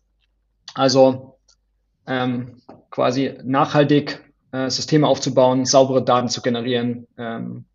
Also 0.74 1.38
ähm, 2.08 2.62
quasi 2.90 3.36
nachhaltig 3.44 4.27
äh, 4.52 4.70
Systeme 4.70 5.08
aufzubauen, 5.08 5.66
saubere 5.66 6.04
Daten 6.04 6.30
zu 6.30 6.42
generieren. 6.42 7.08
Ähm, 7.18 7.66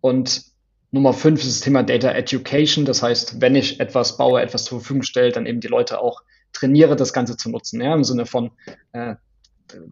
und 0.00 0.42
Nummer 0.90 1.12
fünf 1.12 1.40
ist 1.40 1.56
das 1.56 1.60
Thema 1.60 1.82
Data 1.82 2.10
Education. 2.12 2.84
Das 2.84 3.02
heißt, 3.02 3.40
wenn 3.40 3.54
ich 3.54 3.80
etwas 3.80 4.16
baue, 4.16 4.40
etwas 4.40 4.64
zur 4.64 4.80
Verfügung 4.80 5.02
stelle, 5.02 5.32
dann 5.32 5.46
eben 5.46 5.60
die 5.60 5.68
Leute 5.68 6.00
auch 6.00 6.22
trainiere, 6.52 6.96
das 6.96 7.12
Ganze 7.12 7.36
zu 7.36 7.50
nutzen. 7.50 7.80
Ja, 7.80 7.94
Im 7.94 8.04
Sinne 8.04 8.26
von, 8.26 8.50
äh, 8.92 9.16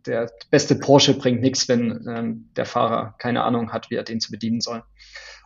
der 0.06 0.30
beste 0.50 0.74
Porsche 0.74 1.14
bringt 1.14 1.42
nichts, 1.42 1.68
wenn 1.68 2.06
ähm, 2.08 2.48
der 2.56 2.64
Fahrer 2.64 3.14
keine 3.18 3.42
Ahnung 3.42 3.72
hat, 3.72 3.90
wie 3.90 3.96
er 3.96 4.04
den 4.04 4.20
zu 4.20 4.30
bedienen 4.30 4.60
soll. 4.60 4.82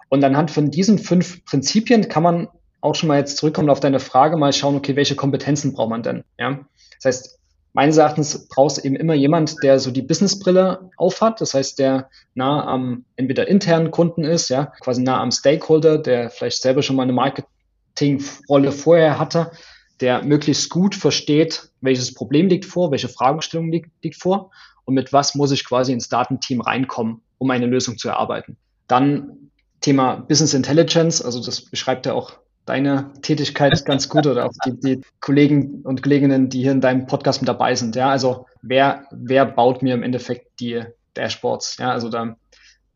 Und 0.08 0.22
anhand 0.24 0.50
von 0.50 0.70
diesen 0.70 0.98
fünf 0.98 1.44
Prinzipien 1.44 2.08
kann 2.08 2.22
man 2.22 2.48
auch 2.80 2.94
schon 2.94 3.08
mal 3.08 3.18
jetzt 3.18 3.36
zurückkommen 3.36 3.70
auf 3.70 3.80
deine 3.80 4.00
Frage, 4.00 4.36
mal 4.36 4.52
schauen, 4.52 4.76
okay, 4.76 4.96
welche 4.96 5.16
Kompetenzen 5.16 5.72
braucht 5.72 5.90
man 5.90 6.02
denn? 6.02 6.24
Ja? 6.38 6.60
Das 7.00 7.04
heißt, 7.04 7.39
meines 7.72 7.96
Erachtens 7.96 8.48
brauchst 8.48 8.84
eben 8.84 8.96
immer 8.96 9.14
jemand, 9.14 9.62
der 9.62 9.78
so 9.78 9.90
die 9.90 10.02
Businessbrille 10.02 10.90
aufhat, 10.96 11.40
das 11.40 11.54
heißt, 11.54 11.78
der 11.78 12.08
nah 12.34 12.66
am 12.66 13.04
entweder 13.16 13.48
internen 13.48 13.90
Kunden 13.90 14.24
ist, 14.24 14.48
ja, 14.48 14.72
quasi 14.80 15.02
nah 15.02 15.20
am 15.20 15.30
Stakeholder, 15.30 15.98
der 15.98 16.30
vielleicht 16.30 16.62
selber 16.62 16.82
schon 16.82 16.96
mal 16.96 17.04
eine 17.04 17.12
Marketingrolle 17.12 18.72
vorher 18.72 19.18
hatte, 19.18 19.52
der 20.00 20.22
möglichst 20.24 20.70
gut 20.70 20.94
versteht, 20.94 21.70
welches 21.80 22.14
Problem 22.14 22.48
liegt 22.48 22.64
vor, 22.64 22.90
welche 22.90 23.08
Fragestellung 23.08 23.70
liegt, 23.70 23.90
liegt 24.02 24.20
vor 24.20 24.50
und 24.84 24.94
mit 24.94 25.12
was 25.12 25.34
muss 25.34 25.52
ich 25.52 25.64
quasi 25.64 25.92
ins 25.92 26.08
Datenteam 26.08 26.60
reinkommen, 26.60 27.20
um 27.38 27.50
eine 27.50 27.66
Lösung 27.66 27.98
zu 27.98 28.08
erarbeiten. 28.08 28.56
Dann 28.88 29.50
Thema 29.80 30.16
Business 30.16 30.54
Intelligence, 30.54 31.22
also 31.22 31.42
das 31.42 31.62
beschreibt 31.62 32.06
ja 32.06 32.14
auch 32.14 32.32
deine 32.66 33.12
Tätigkeit 33.22 33.84
ganz 33.84 34.08
gut 34.08 34.26
oder 34.26 34.46
auch 34.46 34.52
die, 34.64 34.80
die, 34.80 35.00
Kollegen 35.20 35.82
und 35.82 36.02
Kolleginnen, 36.02 36.48
die 36.48 36.62
hier 36.62 36.72
in 36.72 36.80
deinem 36.80 37.06
Podcast 37.06 37.40
mit 37.40 37.48
dabei 37.48 37.74
sind. 37.74 37.96
Ja, 37.96 38.10
also 38.10 38.46
wer, 38.62 39.06
wer 39.10 39.46
baut 39.46 39.82
mir 39.82 39.94
im 39.94 40.02
Endeffekt 40.02 40.60
die 40.60 40.82
Dashboards? 41.14 41.78
Ja, 41.78 41.90
also 41.90 42.08
da 42.08 42.36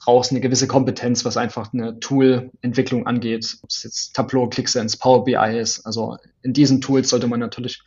brauchst 0.05 0.31
du 0.31 0.35
eine 0.35 0.43
gewisse 0.43 0.67
Kompetenz, 0.67 1.25
was 1.25 1.37
einfach 1.37 1.73
eine 1.73 1.99
Tool-Entwicklung 1.99 3.07
angeht. 3.07 3.57
Ob 3.63 3.71
es 3.71 3.83
jetzt 3.83 4.15
Tableau, 4.15 4.49
ClickSense, 4.49 4.99
Power 4.99 5.25
BI 5.25 5.59
ist. 5.59 5.85
Also 5.87 6.19
in 6.43 6.53
diesen 6.53 6.81
Tools 6.81 7.09
sollte 7.09 7.27
man 7.27 7.41
natürlich 7.41 7.83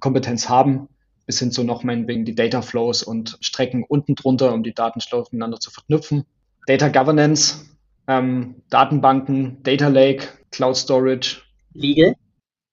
Kompetenz 0.00 0.48
haben, 0.48 0.88
bis 1.26 1.38
hin 1.38 1.52
zu 1.52 1.62
noch 1.62 1.84
meinetwegen 1.84 2.24
die 2.24 2.34
Data 2.34 2.62
Flows 2.62 3.02
und 3.02 3.38
Strecken 3.40 3.84
unten 3.84 4.16
drunter, 4.16 4.52
um 4.52 4.62
die 4.62 4.74
Daten 4.74 5.00
schlau 5.00 5.20
miteinander 5.20 5.60
zu 5.60 5.70
verknüpfen. 5.70 6.24
Data 6.66 6.88
Governance, 6.88 7.64
ähm, 8.08 8.56
Datenbanken, 8.70 9.62
Data 9.62 9.88
Lake, 9.88 10.28
Cloud 10.52 10.76
Storage. 10.76 11.42
Legal. 11.74 12.14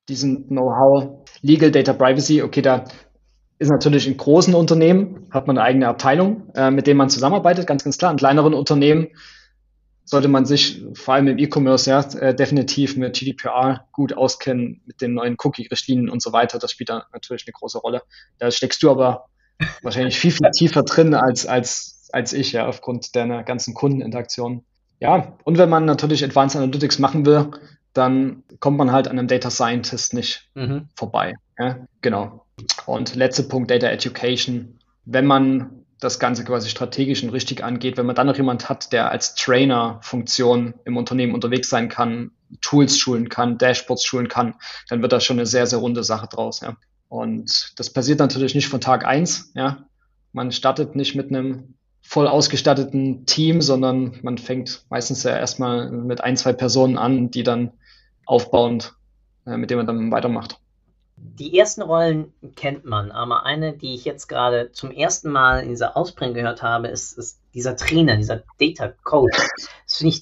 Diesen 0.08 0.48
Know-how. 0.48 1.26
Legal 1.42 1.72
Data 1.72 1.94
Privacy, 1.94 2.42
okay, 2.42 2.62
da 2.62 2.86
ist 3.60 3.70
natürlich 3.70 4.08
in 4.08 4.16
großen 4.16 4.56
Unternehmen, 4.56 5.28
hat 5.32 5.48
man 5.48 5.58
eine 5.58 5.66
eigene 5.66 5.88
Abteilung, 5.88 6.50
äh, 6.56 6.72
mit 6.72 6.88
denen 6.88 6.98
man 6.98 7.10
zusammenarbeitet, 7.10 7.68
ganz, 7.68 7.84
ganz 7.84 7.98
klar. 7.98 8.12
In 8.12 8.18
kleineren 8.18 8.54
Unternehmen 8.54 9.10
sollte 10.06 10.28
man 10.28 10.46
sich 10.46 10.84
vor 10.94 11.14
allem 11.14 11.28
im 11.28 11.38
E-Commerce 11.38 11.90
ja 11.90 12.00
äh, 12.20 12.34
definitiv 12.34 12.98
mit 12.98 13.16
GDPR 13.16 13.88
gut 13.92 14.14
auskennen, 14.14 14.82
mit 14.86 15.02
den 15.02 15.14
neuen 15.14 15.36
Cookie-Richtlinien 15.38 16.10
und 16.10 16.22
so 16.22 16.34
weiter. 16.34 16.58
Das 16.58 16.72
spielt 16.72 16.90
da 16.90 17.06
natürlich 17.14 17.46
eine 17.46 17.54
große 17.54 17.78
Rolle. 17.78 18.02
Da 18.40 18.50
steckst 18.50 18.82
du 18.82 18.90
aber 18.90 19.26
wahrscheinlich 19.82 20.18
viel, 20.18 20.32
viel 20.32 20.50
tiefer 20.52 20.84
drin 20.84 21.14
als, 21.14 21.46
als, 21.46 22.10
als 22.12 22.34
ich, 22.34 22.54
ja, 22.54 22.66
aufgrund 22.66 23.16
deiner 23.16 23.44
ganzen 23.44 23.74
Kundeninteraktion. 23.74 24.66
Ja, 25.00 25.38
und 25.44 25.58
wenn 25.58 25.70
man 25.70 25.86
natürlich 25.86 26.24
Advanced 26.24 26.58
Analytics 26.58 27.00
machen 27.00 27.26
will, 27.26 27.52
dann 27.94 28.44
kommt 28.60 28.78
man 28.78 28.92
halt 28.92 29.08
an 29.08 29.18
einem 29.18 29.28
Data 29.28 29.50
Scientist 29.50 30.14
nicht 30.14 30.50
mhm. 30.56 30.90
vorbei. 30.96 31.36
Ja, 31.58 31.78
genau. 32.02 32.46
Und 32.86 33.16
letzter 33.16 33.44
Punkt, 33.44 33.72
Data 33.72 33.88
Education. 33.88 34.80
Wenn 35.06 35.26
man 35.26 35.86
das 36.00 36.20
Ganze 36.20 36.44
quasi 36.44 36.70
strategisch 36.70 37.24
und 37.24 37.30
richtig 37.30 37.64
angeht, 37.64 37.98
wenn 37.98 38.06
man 38.06 38.16
dann 38.16 38.28
noch 38.28 38.38
jemand 38.38 38.70
hat, 38.70 38.94
der 38.94 39.12
als 39.12 39.36
Trainer-Funktion 39.36 40.76
im 40.86 40.98
Unternehmen 40.98 41.34
unterwegs 41.34 41.70
sein 41.70 41.90
kann, 41.90 42.32
Tools 42.62 42.98
schulen 42.98 43.30
kann, 43.30 43.58
Dashboards 43.58 44.06
schulen 44.06 44.30
kann, 44.30 44.56
dann 44.88 45.02
wird 45.02 45.12
das 45.12 45.24
schon 45.24 45.38
eine 45.38 45.46
sehr, 45.46 45.68
sehr 45.68 45.80
runde 45.80 46.04
Sache 46.04 46.28
draus. 46.28 46.62
Ja. 46.62 46.78
Und 47.10 47.74
das 47.78 47.92
passiert 47.92 48.20
natürlich 48.20 48.56
nicht 48.56 48.70
von 48.70 48.82
Tag 48.82 49.06
eins. 49.06 49.52
Ja. 49.56 49.86
Man 50.32 50.52
startet 50.52 50.96
nicht 50.96 51.16
mit 51.16 51.30
einem 51.30 51.76
voll 52.10 52.28
ausgestatteten 52.28 53.28
Team, 53.28 53.62
sondern 53.62 54.18
man 54.24 54.40
fängt 54.40 54.84
meistens 54.90 55.22
ja 55.22 55.38
erstmal 55.38 55.92
mit 55.92 56.22
ein, 56.22 56.38
zwei 56.38 56.54
Personen 56.54 56.98
an, 56.98 57.30
die 57.30 57.44
dann 57.44 57.72
aufbauend, 58.26 58.96
äh, 59.46 59.58
mit 59.58 59.70
denen 59.70 59.86
man 59.86 59.86
dann 59.86 60.12
weitermacht. 60.12 60.60
Die 61.18 61.56
ersten 61.60 61.84
Rollen 61.84 62.34
kennt 62.56 62.84
man, 62.84 63.12
aber 63.12 63.46
eine, 63.46 63.74
die 63.74 63.94
ich 63.94 64.06
jetzt 64.06 64.28
gerade 64.28 64.72
zum 64.72 64.90
ersten 64.90 65.30
Mal 65.30 65.62
in 65.62 65.70
dieser 65.70 65.96
Ausprägung 65.96 66.34
gehört 66.34 66.64
habe, 66.64 66.88
ist, 66.88 67.16
ist 67.16 67.42
dieser 67.54 67.76
Trainer, 67.76 68.18
dieser 68.18 68.42
Data 68.60 68.92
Coach. 69.04 69.38
Das 69.86 69.98
finde 69.98 70.16
ich 70.16 70.22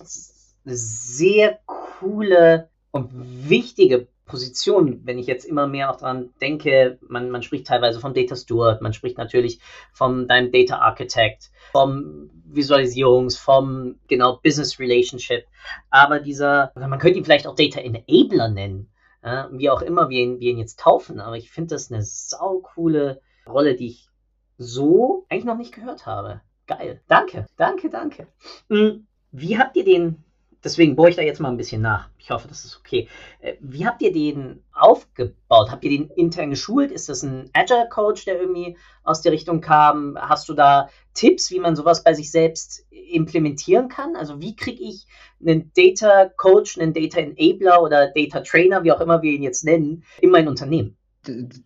eine 0.66 0.76
sehr 0.76 1.60
coole 1.66 2.68
und 2.92 3.12
wichtige 3.48 4.08
Position, 4.28 5.02
wenn 5.06 5.18
ich 5.18 5.26
jetzt 5.26 5.46
immer 5.46 5.68
mehr 5.68 5.90
auch 5.90 5.98
daran 5.98 6.30
denke, 6.42 7.00
man, 7.08 7.32
man 7.32 7.42
spricht 7.42 7.68
teilweise 7.68 8.00
vom 8.00 8.14
Data 8.14 8.36
Steward, 8.36 8.82
man 8.82 8.94
spricht 8.94 9.18
natürlich 9.18 9.60
von 9.94 10.28
deinem 10.28 10.52
Data 10.52 10.78
Architect, 10.78 11.50
vom 11.72 12.30
Visualisierungs-, 12.48 13.40
vom 13.40 14.00
genau 14.08 14.40
Business 14.44 14.80
Relationship, 14.80 15.46
aber 15.90 16.20
dieser, 16.20 16.72
man 16.76 17.00
könnte 17.00 17.18
ihn 17.18 17.26
vielleicht 17.26 17.48
auch 17.48 17.56
Data 17.56 17.80
Enabler 17.80 18.50
nennen, 18.50 18.92
ja, 19.24 19.50
wie 19.52 19.70
auch 19.70 19.82
immer 19.82 20.10
wir 20.10 20.20
ihn, 20.20 20.40
wir 20.40 20.52
ihn 20.52 20.60
jetzt 20.60 20.80
taufen, 20.80 21.20
aber 21.20 21.38
ich 21.38 21.50
finde 21.50 21.76
das 21.76 21.92
eine 21.92 22.04
saukoole 22.04 23.22
Rolle, 23.48 23.76
die 23.76 23.88
ich 23.88 24.10
so 24.58 25.26
eigentlich 25.30 25.46
noch 25.46 25.58
nicht 25.58 25.74
gehört 25.74 26.06
habe. 26.06 26.42
Geil. 26.68 27.02
Danke, 27.08 27.46
danke, 27.56 27.90
danke. 27.90 28.28
Hm, 28.70 29.08
wie 29.32 29.58
habt 29.58 29.76
ihr 29.76 29.86
den 29.86 30.24
deswegen 30.68 30.96
bohre 30.96 31.10
ich 31.10 31.16
da 31.16 31.22
jetzt 31.22 31.40
mal 31.40 31.50
ein 31.50 31.58
bisschen 31.58 31.82
nach. 31.82 32.10
Ich 32.18 32.30
hoffe, 32.30 32.48
das 32.50 32.66
ist 32.66 32.78
okay. 32.78 33.08
Äh, 33.40 33.54
wie 33.62 33.86
habt 33.86 34.02
ihr 34.02 34.12
den 34.12 34.64
aufgebaut? 34.74 35.72
Habt 35.72 35.84
ihr 35.86 35.90
den 35.90 36.10
intern 36.10 36.50
geschult? 36.50 36.92
Ist 36.92 37.08
das 37.08 37.24
ein 37.24 37.50
Agile 37.54 37.88
Coach, 37.90 38.26
der 38.26 38.40
irgendwie 38.40 38.78
aus 39.04 39.22
der 39.22 39.32
Richtung 39.32 39.62
kam? 39.62 40.18
Hast 40.20 40.50
du 40.50 40.54
da 40.54 40.90
Tipps, 41.14 41.52
wie 41.52 41.60
man 41.60 41.78
sowas 41.78 42.04
bei 42.04 42.14
sich 42.14 42.32
selbst 42.32 42.86
implementieren 42.92 43.88
kann? 43.88 44.18
Also 44.18 44.42
wie 44.42 44.58
kriege 44.58 44.84
ich 44.84 45.08
einen 45.40 45.72
Data 45.74 46.30
Coach, 46.36 46.78
einen 46.78 46.94
Data 46.94 47.20
Enabler 47.20 47.82
oder 47.82 48.12
Data 48.14 48.42
Trainer, 48.42 48.84
wie 48.84 48.92
auch 48.92 49.00
immer 49.00 49.22
wir 49.22 49.32
ihn 49.32 49.44
jetzt 49.44 49.64
nennen, 49.64 50.04
in 50.20 50.30
mein 50.30 50.50
Unternehmen? 50.50 50.98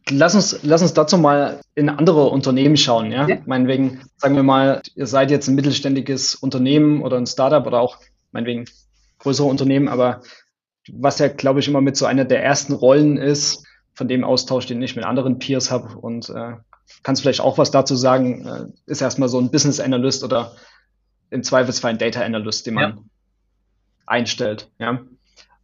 Lass 0.09 0.35
uns, 0.35 0.59
lass 0.63 0.83
uns 0.83 0.93
dazu 0.93 1.17
mal 1.17 1.59
in 1.73 1.89
andere 1.89 2.29
Unternehmen 2.29 2.77
schauen. 2.77 3.11
Ja? 3.11 3.27
ja. 3.27 3.37
Meinetwegen, 3.45 4.01
sagen 4.17 4.35
wir 4.35 4.43
mal, 4.43 4.81
ihr 4.95 5.07
seid 5.07 5.31
jetzt 5.31 5.47
ein 5.47 5.55
mittelständiges 5.55 6.35
Unternehmen 6.35 7.01
oder 7.01 7.17
ein 7.17 7.25
Startup 7.25 7.65
oder 7.65 7.79
auch 7.79 7.97
meinetwegen 8.31 8.65
größere 9.21 9.47
Unternehmen, 9.47 9.87
aber 9.87 10.21
was 10.91 11.19
ja, 11.19 11.27
glaube 11.27 11.59
ich, 11.59 11.67
immer 11.67 11.81
mit 11.81 11.95
so 11.95 12.05
einer 12.05 12.25
der 12.25 12.43
ersten 12.43 12.73
Rollen 12.73 13.17
ist, 13.17 13.63
von 13.93 14.07
dem 14.07 14.23
Austausch, 14.23 14.65
den 14.65 14.81
ich 14.81 14.95
mit 14.95 15.05
anderen 15.05 15.37
Peers 15.37 15.69
habe 15.69 15.97
und 15.97 16.29
äh, 16.29 16.53
kannst 17.03 17.21
vielleicht 17.21 17.41
auch 17.41 17.57
was 17.57 17.71
dazu 17.71 17.95
sagen, 17.95 18.47
äh, 18.47 18.65
ist 18.85 19.01
erstmal 19.01 19.29
so 19.29 19.39
ein 19.39 19.51
Business 19.51 19.79
Analyst 19.79 20.23
oder 20.23 20.53
im 21.29 21.43
Zweifelsfall 21.43 21.91
ein 21.91 21.97
Data 21.97 22.21
Analyst, 22.21 22.65
den 22.65 22.75
man 22.75 22.89
ja. 22.89 22.97
einstellt. 24.05 24.69
Ja. 24.79 25.01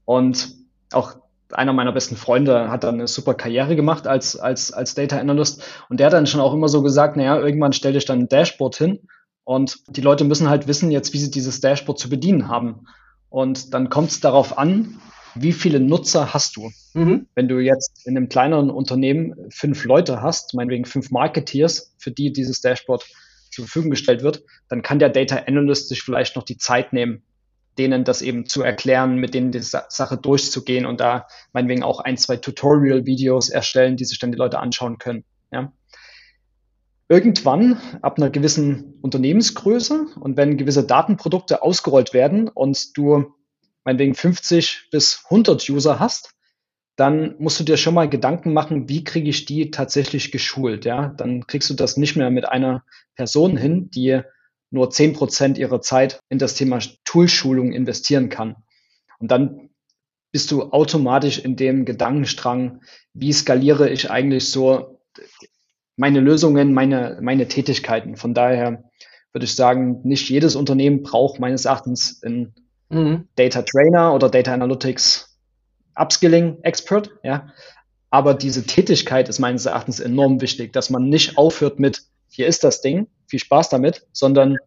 Und 0.05 0.55
auch 0.91 1.15
einer 1.51 1.73
meiner 1.73 1.93
besten 1.93 2.17
Freunde 2.17 2.69
hat 2.69 2.83
dann 2.83 2.95
eine 2.95 3.07
super 3.07 3.33
Karriere 3.33 3.75
gemacht 3.75 4.07
als, 4.07 4.37
als, 4.37 4.71
als 4.71 4.95
Data 4.95 5.17
Analyst 5.17 5.63
und 5.89 5.99
der 5.99 6.07
hat 6.07 6.13
dann 6.13 6.27
schon 6.27 6.41
auch 6.41 6.53
immer 6.53 6.67
so 6.67 6.81
gesagt, 6.81 7.15
naja, 7.15 7.37
irgendwann 7.39 7.73
stell 7.73 7.93
dich 7.93 8.05
dann 8.05 8.19
ein 8.19 8.29
Dashboard 8.29 8.75
hin 8.75 9.07
und 9.45 9.79
die 9.87 10.01
Leute 10.01 10.25
müssen 10.25 10.49
halt 10.49 10.67
wissen 10.67 10.91
jetzt, 10.91 11.13
wie 11.13 11.19
sie 11.19 11.31
dieses 11.31 11.61
Dashboard 11.61 11.97
zu 11.97 12.09
bedienen 12.09 12.49
haben. 12.49 12.87
Und 13.29 13.73
dann 13.73 13.89
kommt 13.89 14.11
es 14.11 14.19
darauf 14.19 14.57
an, 14.57 14.99
wie 15.35 15.53
viele 15.53 15.79
Nutzer 15.79 16.33
hast 16.33 16.55
du? 16.55 16.71
Mhm. 16.93 17.27
Wenn 17.35 17.47
du 17.47 17.59
jetzt 17.59 18.05
in 18.05 18.17
einem 18.17 18.29
kleineren 18.29 18.69
Unternehmen 18.69 19.35
fünf 19.49 19.85
Leute 19.85 20.21
hast, 20.21 20.53
meinetwegen 20.53 20.85
fünf 20.85 21.11
Marketeers, 21.11 21.93
für 21.97 22.11
die 22.11 22.31
dieses 22.31 22.61
Dashboard 22.61 23.05
zur 23.51 23.65
Verfügung 23.65 23.91
gestellt 23.91 24.23
wird, 24.23 24.43
dann 24.69 24.81
kann 24.81 24.99
der 24.99 25.09
Data 25.09 25.43
Analyst 25.47 25.89
sich 25.89 26.01
vielleicht 26.01 26.35
noch 26.35 26.43
die 26.43 26.57
Zeit 26.57 26.93
nehmen, 26.93 27.23
denen 27.77 28.03
das 28.03 28.21
eben 28.21 28.47
zu 28.47 28.63
erklären, 28.63 29.17
mit 29.17 29.33
denen 29.33 29.51
die 29.51 29.61
Sache 29.61 30.17
durchzugehen 30.17 30.85
und 30.85 30.99
da 30.99 31.27
meinetwegen 31.53 31.83
auch 31.83 31.99
ein, 31.99 32.17
zwei 32.17 32.37
Tutorial-Videos 32.37 33.49
erstellen, 33.49 33.97
die 33.97 34.05
sich 34.05 34.19
dann 34.19 34.31
die 34.31 34.37
Leute 34.37 34.59
anschauen 34.59 34.97
können. 34.97 35.23
Ja. 35.51 35.71
Irgendwann, 37.09 37.79
ab 38.01 38.17
einer 38.17 38.29
gewissen 38.29 38.99
Unternehmensgröße 39.01 40.07
und 40.19 40.35
wenn 40.35 40.57
gewisse 40.57 40.85
Datenprodukte 40.85 41.61
ausgerollt 41.61 42.13
werden 42.13 42.49
und 42.49 42.97
du 42.97 43.33
meinetwegen 43.85 44.13
50 44.13 44.89
bis 44.91 45.23
100 45.25 45.69
User 45.69 45.99
hast, 45.99 46.33
dann 46.97 47.35
musst 47.39 47.59
du 47.59 47.63
dir 47.63 47.77
schon 47.77 47.93
mal 47.93 48.09
Gedanken 48.09 48.51
machen, 48.51 48.89
wie 48.89 49.03
kriege 49.03 49.29
ich 49.29 49.45
die 49.45 49.71
tatsächlich 49.71 50.31
geschult, 50.31 50.83
ja? 50.83 51.09
Dann 51.09 51.47
kriegst 51.47 51.69
du 51.69 51.75
das 51.75 51.95
nicht 51.95 52.15
mehr 52.17 52.31
mit 52.31 52.49
einer 52.49 52.83
Person 53.15 53.55
hin, 53.55 53.89
die 53.91 54.21
nur 54.71 54.89
zehn 54.89 55.13
Prozent 55.13 55.57
ihrer 55.57 55.79
Zeit 55.79 56.19
in 56.27 56.39
das 56.39 56.55
Thema 56.55 56.79
Toolschulung 57.05 57.71
investieren 57.71 58.29
kann. 58.29 58.55
Und 59.19 59.31
dann 59.31 59.69
bist 60.31 60.51
du 60.51 60.71
automatisch 60.71 61.39
in 61.39 61.55
dem 61.55 61.85
Gedankenstrang, 61.85 62.81
wie 63.13 63.31
skaliere 63.31 63.89
ich 63.89 64.11
eigentlich 64.11 64.49
so 64.49 64.99
meine 65.97 66.19
Lösungen, 66.21 66.73
meine, 66.73 67.17
meine 67.21 67.47
Tätigkeiten. 67.47 68.15
Von 68.15 68.33
daher 68.33 68.83
würde 69.33 69.45
ich 69.45 69.55
sagen, 69.55 69.99
nicht 70.03 70.29
jedes 70.29 70.55
Unternehmen 70.55 71.03
braucht 71.03 71.39
meines 71.39 71.65
Erachtens 71.65 72.23
einen 72.23 72.55
mhm. 72.89 73.27
Data 73.35 73.63
Trainer 73.63 74.13
oder 74.13 74.29
Data 74.29 74.53
Analytics 74.53 75.37
Upskilling 75.95 76.59
Expert, 76.61 77.11
ja. 77.23 77.47
Aber 78.09 78.35
diese 78.35 78.65
Tätigkeit 78.65 79.27
ist 79.27 79.39
meines 79.39 79.65
Erachtens 79.65 79.99
enorm 79.99 80.39
wichtig, 80.39 80.71
dass 80.71 80.89
man 80.89 81.09
nicht 81.09 81.37
aufhört 81.37 81.79
mit, 81.79 82.03
hier 82.29 82.47
ist 82.47 82.63
das 82.63 82.79
Ding, 82.81 83.07
viel 83.27 83.39
Spaß 83.39 83.69
damit, 83.69 84.07
sondern 84.13 84.57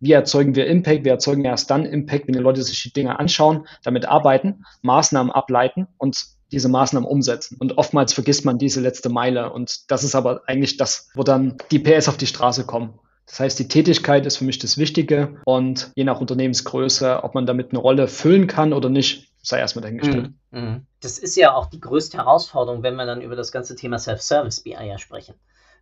wie 0.00 0.12
erzeugen 0.12 0.54
wir 0.54 0.66
Impact? 0.66 1.04
Wir 1.04 1.12
erzeugen 1.12 1.44
erst 1.44 1.70
dann 1.70 1.84
Impact, 1.84 2.28
wenn 2.28 2.34
die 2.34 2.38
Leute 2.38 2.62
sich 2.62 2.80
die 2.82 2.92
Dinge 2.92 3.18
anschauen, 3.18 3.66
damit 3.82 4.06
arbeiten, 4.06 4.64
Maßnahmen 4.82 5.32
ableiten 5.32 5.88
und 5.96 6.37
diese 6.52 6.68
Maßnahmen 6.68 7.08
umsetzen. 7.08 7.56
Und 7.58 7.78
oftmals 7.78 8.12
vergisst 8.12 8.44
man 8.44 8.58
diese 8.58 8.80
letzte 8.80 9.08
Meile. 9.08 9.52
Und 9.52 9.90
das 9.90 10.04
ist 10.04 10.14
aber 10.14 10.42
eigentlich 10.46 10.76
das, 10.76 11.10
wo 11.14 11.22
dann 11.22 11.56
die 11.70 11.78
PS 11.78 12.08
auf 12.08 12.16
die 12.16 12.26
Straße 12.26 12.64
kommen. 12.64 12.98
Das 13.26 13.40
heißt, 13.40 13.58
die 13.58 13.68
Tätigkeit 13.68 14.24
ist 14.24 14.38
für 14.38 14.44
mich 14.44 14.58
das 14.58 14.78
Wichtige 14.78 15.36
und 15.44 15.92
je 15.94 16.04
nach 16.04 16.20
Unternehmensgröße, 16.20 17.22
ob 17.22 17.34
man 17.34 17.44
damit 17.44 17.70
eine 17.70 17.78
Rolle 17.78 18.08
füllen 18.08 18.46
kann 18.46 18.72
oder 18.72 18.88
nicht, 18.88 19.30
sei 19.42 19.58
erstmal 19.58 19.82
dahingestellt. 19.82 20.30
Mm, 20.50 20.58
mm. 20.58 20.86
Das 21.00 21.18
ist 21.18 21.36
ja 21.36 21.54
auch 21.54 21.66
die 21.66 21.80
größte 21.80 22.16
Herausforderung, 22.16 22.82
wenn 22.82 22.96
wir 22.96 23.04
dann 23.04 23.20
über 23.20 23.36
das 23.36 23.52
ganze 23.52 23.76
Thema 23.76 23.98
Self-Service 23.98 24.60
BI 24.60 24.70
ja 24.70 24.96
sprechen. 24.96 25.34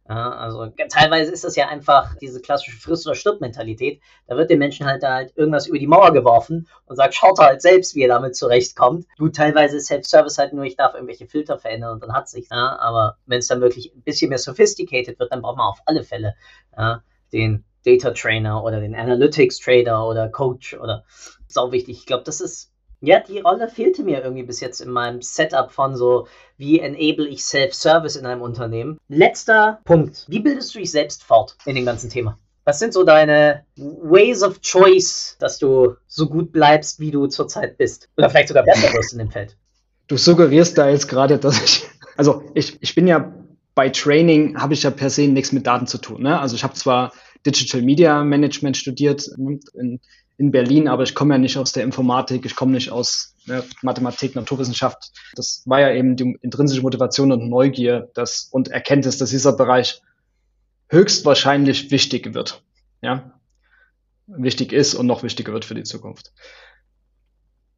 Ja, 0.08 0.30
also 0.30 0.66
teilweise 0.88 1.32
ist 1.32 1.42
das 1.42 1.56
ja 1.56 1.68
einfach 1.68 2.14
diese 2.16 2.40
klassische 2.40 2.78
Friss- 2.78 3.06
oder 3.06 3.16
Stirb-Mentalität. 3.16 4.00
Da 4.28 4.36
wird 4.36 4.50
den 4.50 4.60
Menschen 4.60 4.86
halt 4.86 5.02
da 5.02 5.14
halt 5.14 5.32
irgendwas 5.36 5.66
über 5.66 5.78
die 5.78 5.88
Mauer 5.88 6.12
geworfen 6.12 6.68
und 6.86 6.94
sagt, 6.94 7.14
schaut 7.14 7.38
halt 7.40 7.60
selbst, 7.60 7.96
wie 7.96 8.02
er 8.02 8.08
damit 8.08 8.36
zurechtkommt. 8.36 9.06
Gut, 9.18 9.34
teilweise 9.34 9.78
ist 9.78 9.86
Self-Service 9.86 10.38
halt 10.38 10.52
nur, 10.52 10.64
ich 10.64 10.76
darf 10.76 10.94
irgendwelche 10.94 11.26
Filter 11.26 11.58
verändern 11.58 11.94
und 11.94 12.02
dann 12.02 12.12
hat 12.12 12.28
sich. 12.28 12.48
Ja, 12.50 12.78
aber 12.78 13.16
wenn 13.26 13.40
es 13.40 13.48
dann 13.48 13.60
wirklich 13.60 13.92
ein 13.94 14.02
bisschen 14.02 14.28
mehr 14.28 14.38
sophisticated 14.38 15.18
wird, 15.18 15.32
dann 15.32 15.42
braucht 15.42 15.56
man 15.56 15.66
auf 15.66 15.80
alle 15.86 16.04
Fälle 16.04 16.36
ja, 16.76 17.02
den 17.32 17.64
Data 17.84 18.12
Trainer 18.12 18.62
oder 18.62 18.80
den 18.80 18.94
Analytics 18.94 19.58
Trader 19.58 20.06
oder 20.06 20.28
Coach 20.28 20.74
oder 20.74 21.04
auch 21.56 21.72
wichtig. 21.72 21.98
Ich 21.98 22.06
glaube, 22.06 22.24
das 22.24 22.40
ist 22.40 22.70
ja, 23.00 23.20
die 23.20 23.40
Rolle 23.40 23.68
fehlte 23.68 24.02
mir 24.02 24.22
irgendwie 24.22 24.42
bis 24.42 24.60
jetzt 24.60 24.80
in 24.80 24.90
meinem 24.90 25.22
Setup 25.22 25.70
von 25.70 25.96
so, 25.96 26.26
wie 26.56 26.80
enable 26.80 27.28
ich 27.28 27.44
Self-Service 27.44 28.16
in 28.16 28.26
einem 28.26 28.42
Unternehmen. 28.42 28.98
Letzter 29.08 29.80
Punkt. 29.84 30.24
Wie 30.28 30.40
bildest 30.40 30.74
du 30.74 30.78
dich 30.78 30.90
selbst 30.90 31.22
fort 31.22 31.56
in 31.66 31.76
dem 31.76 31.84
ganzen 31.84 32.10
Thema? 32.10 32.38
Was 32.64 32.80
sind 32.80 32.92
so 32.92 33.04
deine 33.04 33.64
Ways 33.76 34.42
of 34.42 34.60
Choice, 34.60 35.36
dass 35.38 35.58
du 35.58 35.94
so 36.08 36.28
gut 36.28 36.50
bleibst, 36.50 36.98
wie 36.98 37.12
du 37.12 37.28
zurzeit 37.28 37.78
bist? 37.78 38.08
Oder 38.16 38.28
vielleicht 38.28 38.48
sogar 38.48 38.64
besser 38.64 38.92
wirst 38.92 39.12
in 39.12 39.20
dem 39.20 39.30
Feld? 39.30 39.56
Du 40.08 40.16
suggerierst 40.16 40.76
da 40.76 40.88
jetzt 40.88 41.08
gerade, 41.08 41.38
dass 41.38 41.62
ich, 41.62 41.84
also 42.16 42.42
ich, 42.54 42.78
ich 42.80 42.94
bin 42.94 43.06
ja 43.06 43.32
bei 43.76 43.90
Training, 43.90 44.58
habe 44.58 44.74
ich 44.74 44.82
ja 44.82 44.90
per 44.90 45.10
se 45.10 45.28
nichts 45.28 45.52
mit 45.52 45.66
Daten 45.66 45.86
zu 45.86 45.98
tun. 45.98 46.22
Ne? 46.22 46.40
Also 46.40 46.56
ich 46.56 46.64
habe 46.64 46.74
zwar 46.74 47.12
Digital 47.44 47.82
Media 47.82 48.24
Management 48.24 48.76
studiert 48.76 49.28
in, 49.74 50.00
in 50.38 50.50
Berlin, 50.50 50.88
aber 50.88 51.02
ich 51.02 51.14
komme 51.14 51.34
ja 51.34 51.38
nicht 51.38 51.56
aus 51.56 51.72
der 51.72 51.84
Informatik, 51.84 52.44
ich 52.44 52.56
komme 52.56 52.72
nicht 52.72 52.90
aus 52.90 53.34
ne, 53.46 53.64
Mathematik, 53.82 54.34
Naturwissenschaft. 54.34 55.12
Das 55.34 55.62
war 55.66 55.80
ja 55.80 55.92
eben 55.92 56.16
die 56.16 56.36
intrinsische 56.42 56.82
Motivation 56.82 57.32
und 57.32 57.48
Neugier 57.48 58.10
das, 58.14 58.48
und 58.50 58.68
Erkenntnis, 58.68 59.18
dass 59.18 59.30
dieser 59.30 59.56
Bereich 59.56 60.02
höchstwahrscheinlich 60.88 61.90
wichtig 61.90 62.34
wird. 62.34 62.62
Ja, 63.00 63.32
wichtig 64.26 64.72
ist 64.72 64.94
und 64.94 65.06
noch 65.06 65.22
wichtiger 65.22 65.52
wird 65.52 65.64
für 65.64 65.74
die 65.74 65.84
Zukunft. 65.84 66.32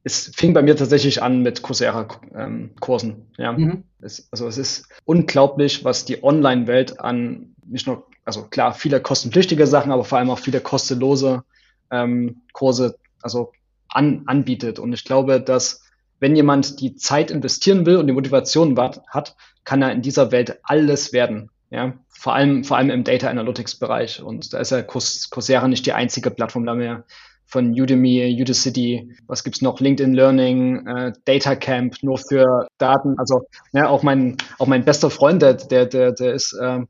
Es 0.03 0.31
fing 0.35 0.55
bei 0.55 0.63
mir 0.63 0.77
tatsächlich 0.77 1.23
an 1.23 1.43
mit 1.43 1.63
Coursera-Kursen. 1.63 3.11
Ähm, 3.11 3.27
ja. 3.37 3.53
Mhm. 3.53 3.85
Es, 4.01 4.29
also 4.31 4.47
es 4.47 4.57
ist 4.57 4.89
unglaublich, 5.05 5.85
was 5.85 6.05
die 6.05 6.23
Online-Welt 6.23 7.01
an 7.01 7.55
nicht 7.67 7.87
nur, 7.87 8.07
also 8.25 8.45
klar, 8.45 8.73
viele 8.73 9.01
kostenpflichtige 9.01 9.67
Sachen, 9.67 9.93
aber 9.93 10.05
vor 10.05 10.19
allem 10.19 10.31
auch 10.31 10.39
viele 10.39 10.61
kostenlose 10.61 11.43
ähm, 11.91 12.43
Kurse 12.53 12.99
also 13.23 13.53
an, 13.89 14.23
anbietet. 14.27 14.79
Und 14.79 14.93
ich 14.93 15.05
glaube, 15.05 15.41
dass 15.41 15.83
wenn 16.21 16.37
jemand 16.37 16.81
die 16.81 16.97
Zeit 16.97 17.31
investieren 17.31 17.87
will 17.87 17.97
und 17.97 18.07
die 18.07 18.13
Motivation 18.13 18.77
hat, 18.79 19.37
kann 19.65 19.83
er 19.83 19.93
in 19.93 20.03
dieser 20.03 20.33
Welt 20.33 20.59
alles 20.63 21.13
werden. 21.13 21.51
Ja, 21.71 21.95
vor 22.09 22.35
allem, 22.35 22.65
vor 22.65 22.79
allem 22.79 22.91
im 22.91 23.05
Data 23.05 23.29
Analytics 23.29 23.79
Bereich. 23.79 24.23
Und 24.23 24.53
da 24.55 24.59
ist 24.59 24.71
ja 24.71 24.83
Coursera 24.83 25.69
nicht 25.69 25.85
die 25.85 25.93
einzige 25.93 26.31
Plattform, 26.31 26.65
da 26.65 26.75
mehr 26.75 27.05
von 27.49 27.71
Udemy, 27.71 28.37
Udacity, 28.41 29.17
was 29.27 29.43
gibt's 29.43 29.63
noch, 29.63 29.81
LinkedIn 29.81 30.13
Learning, 30.13 30.87
äh, 30.87 31.13
Data 31.25 31.57
Camp, 31.57 31.97
nur 32.03 32.19
für 32.19 32.69
Daten. 32.77 33.19
Also 33.19 33.47
ja, 33.73 33.89
auch 33.89 34.03
mein, 34.03 34.37
auch 34.59 34.67
mein 34.67 34.85
bester 34.85 35.09
Freund, 35.11 35.41
der, 35.41 35.55
der, 35.55 35.87
der, 35.87 36.13
der 36.13 36.35
ist 36.35 36.53
äh, 36.53 36.81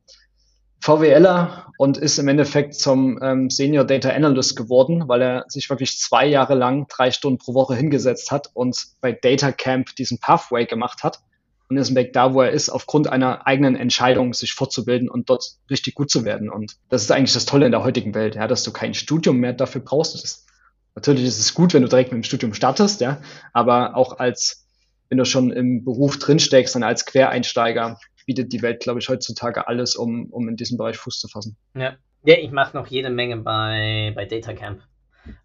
VWLer 0.81 1.67
und 1.77 1.99
ist 1.99 2.19
im 2.19 2.29
Endeffekt 2.29 2.75
zum 2.75 3.19
ähm, 3.23 3.51
Senior 3.51 3.85
Data 3.85 4.11
Analyst 4.11 4.57
geworden, 4.57 5.05
weil 5.07 5.23
er 5.23 5.45
sich 5.49 5.69
wirklich 5.71 5.99
zwei 5.99 6.27
Jahre 6.27 6.55
lang 6.55 6.87
drei 6.89 7.11
Stunden 7.11 7.39
pro 7.39 7.55
Woche 7.55 7.75
hingesetzt 7.75 8.31
hat 8.31 8.51
und 8.55 8.87
bei 9.01 9.13
Data 9.13 9.53
Camp 9.53 9.95
diesen 9.97 10.19
Pathway 10.19 10.67
gemacht 10.67 11.03
hat 11.03 11.21
und 11.69 11.77
ist 11.77 11.95
Weg 11.95 12.13
da, 12.13 12.33
wo 12.33 12.43
er 12.43 12.51
ist, 12.51 12.71
aufgrund 12.71 13.09
einer 13.09 13.47
eigenen 13.47 13.77
Entscheidung, 13.77 14.33
sich 14.33 14.55
fortzubilden 14.55 15.09
und 15.09 15.29
dort 15.29 15.57
richtig 15.71 15.95
gut 15.95 16.11
zu 16.11 16.25
werden. 16.25 16.49
Und 16.49 16.77
das 16.89 17.03
ist 17.03 17.13
eigentlich 17.13 17.35
das 17.35 17.45
Tolle 17.45 17.67
in 17.67 17.73
der 17.73 17.85
heutigen 17.85 18.15
Welt, 18.15 18.37
ja, 18.37 18.47
dass 18.47 18.63
du 18.63 18.73
kein 18.73 18.95
Studium 18.95 19.37
mehr 19.39 19.53
dafür 19.53 19.83
brauchst. 19.83 20.15
Ist, 20.15 20.47
natürlich 20.95 21.25
ist 21.25 21.39
es 21.39 21.55
gut, 21.55 21.75
wenn 21.75 21.83
du 21.83 21.89
direkt 21.89 22.11
mit 22.11 22.23
dem 22.23 22.25
Studium 22.25 22.55
startest, 22.55 23.01
ja, 23.01 23.21
aber 23.53 23.97
auch 23.97 24.19
als 24.19 24.65
wenn 25.09 25.19
du 25.19 25.25
schon 25.25 25.53
im 25.53 25.85
Beruf 25.85 26.19
drinsteckst, 26.19 26.75
dann 26.75 26.83
als 26.83 27.07
Quereinsteiger 27.07 27.99
bietet 28.29 28.53
die 28.53 28.61
Welt, 28.61 28.81
glaube 28.81 29.01
ich, 29.01 29.09
heutzutage 29.09 29.67
alles, 29.69 29.97
um, 29.97 30.27
um 30.31 30.49
in 30.51 30.57
diesem 30.57 30.77
Bereich 30.77 30.99
Fuß 30.99 31.19
zu 31.19 31.29
fassen. 31.29 31.57
Ja, 31.75 31.95
ja 32.25 32.35
ich 32.37 32.51
mache 32.51 32.77
noch 32.77 32.87
jede 32.87 33.09
Menge 33.09 33.39
bei, 33.39 34.13
bei 34.15 34.27
Data 34.27 34.53
Camp. 34.53 34.83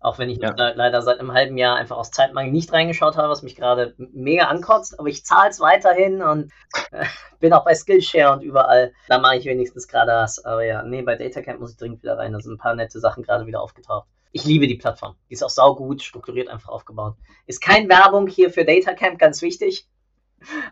Auch 0.01 0.19
wenn 0.19 0.29
ich 0.29 0.39
ja. 0.39 0.53
leider 0.55 1.01
seit 1.01 1.19
einem 1.19 1.31
halben 1.31 1.57
Jahr 1.57 1.77
einfach 1.77 1.95
aus 1.95 2.11
Zeitmangel 2.11 2.51
nicht 2.51 2.73
reingeschaut 2.73 3.15
habe, 3.15 3.29
was 3.29 3.41
mich 3.41 3.55
gerade 3.55 3.95
mega 3.97 4.45
ankotzt, 4.45 4.99
aber 4.99 5.07
ich 5.07 5.25
zahle 5.25 5.49
es 5.49 5.61
weiterhin 5.61 6.21
und 6.21 6.51
äh, 6.91 7.05
bin 7.39 7.53
auch 7.53 7.63
bei 7.63 7.73
Skillshare 7.73 8.33
und 8.33 8.41
überall. 8.41 8.93
Da 9.07 9.17
mache 9.17 9.37
ich 9.37 9.45
wenigstens 9.45 9.87
gerade 9.87 10.11
was. 10.11 10.43
Aber 10.43 10.65
ja, 10.65 10.83
nee, 10.83 11.01
bei 11.03 11.15
Datacamp 11.15 11.61
muss 11.61 11.71
ich 11.71 11.77
dringend 11.77 12.03
wieder 12.03 12.17
rein. 12.17 12.33
Da 12.33 12.39
sind 12.41 12.53
ein 12.53 12.57
paar 12.57 12.75
nette 12.75 12.99
Sachen 12.99 13.23
gerade 13.23 13.45
wieder 13.45 13.61
aufgetaucht. 13.61 14.07
Ich 14.33 14.43
liebe 14.43 14.67
die 14.67 14.75
Plattform. 14.75 15.15
Die 15.29 15.33
ist 15.33 15.43
auch 15.43 15.49
saugut, 15.49 16.01
strukturiert 16.01 16.49
einfach 16.49 16.69
aufgebaut. 16.69 17.15
Ist 17.45 17.61
kein 17.61 17.87
Werbung 17.87 18.27
hier 18.27 18.49
für 18.49 18.65
Datacamp, 18.65 19.19
ganz 19.19 19.41
wichtig. 19.41 19.87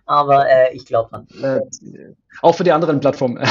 Aber 0.05 0.49
äh, 0.49 0.75
ich 0.75 0.85
glaube 0.85 1.09
dran. 1.09 1.27
Äh, 1.41 1.59
auch 2.41 2.55
für 2.55 2.63
die 2.63 2.71
anderen 2.71 2.99
Plattformen. 2.99 3.43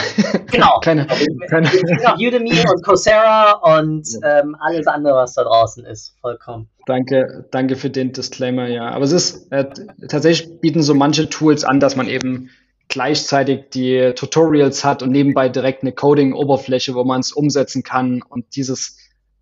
Genau. 0.50 0.80
keine, 0.80 1.06
keine. 1.48 1.68
Auch 2.06 2.16
Udemy 2.16 2.50
und 2.50 2.85
Coursera 2.85 3.52
und 3.78 4.04
ähm, 4.24 4.56
alles 4.59 4.88
andere, 4.88 5.14
was 5.14 5.35
da 5.35 5.44
draußen 5.44 5.85
ist. 5.87 6.16
Vollkommen. 6.20 6.68
Danke, 6.87 7.46
danke 7.52 7.76
für 7.76 7.88
den 7.88 8.12
Disclaimer, 8.12 8.66
ja. 8.66 8.90
Aber 8.90 9.04
es 9.04 9.12
ist, 9.12 9.52
äh, 9.52 9.66
tatsächlich 10.09 10.61
bieten 10.61 10.83
so 10.83 10.94
manche 10.94 11.28
Tools 11.30 11.62
an, 11.62 11.78
dass 11.78 11.94
man 11.94 12.09
eben 12.09 12.50
gleichzeitig 12.88 13.70
die 13.70 14.12
Tutorials 14.16 14.85
hat 14.85 15.04
und 15.04 15.11
nebenbei 15.11 15.48
direkt 15.48 15.83
eine 15.83 15.92
Coding-Oberfläche, 15.92 16.94
wo 16.96 17.04
man 17.04 17.20
es 17.20 17.30
umsetzen 17.30 17.85
kann. 17.85 18.22
Und 18.28 18.56
dieses 18.56 18.98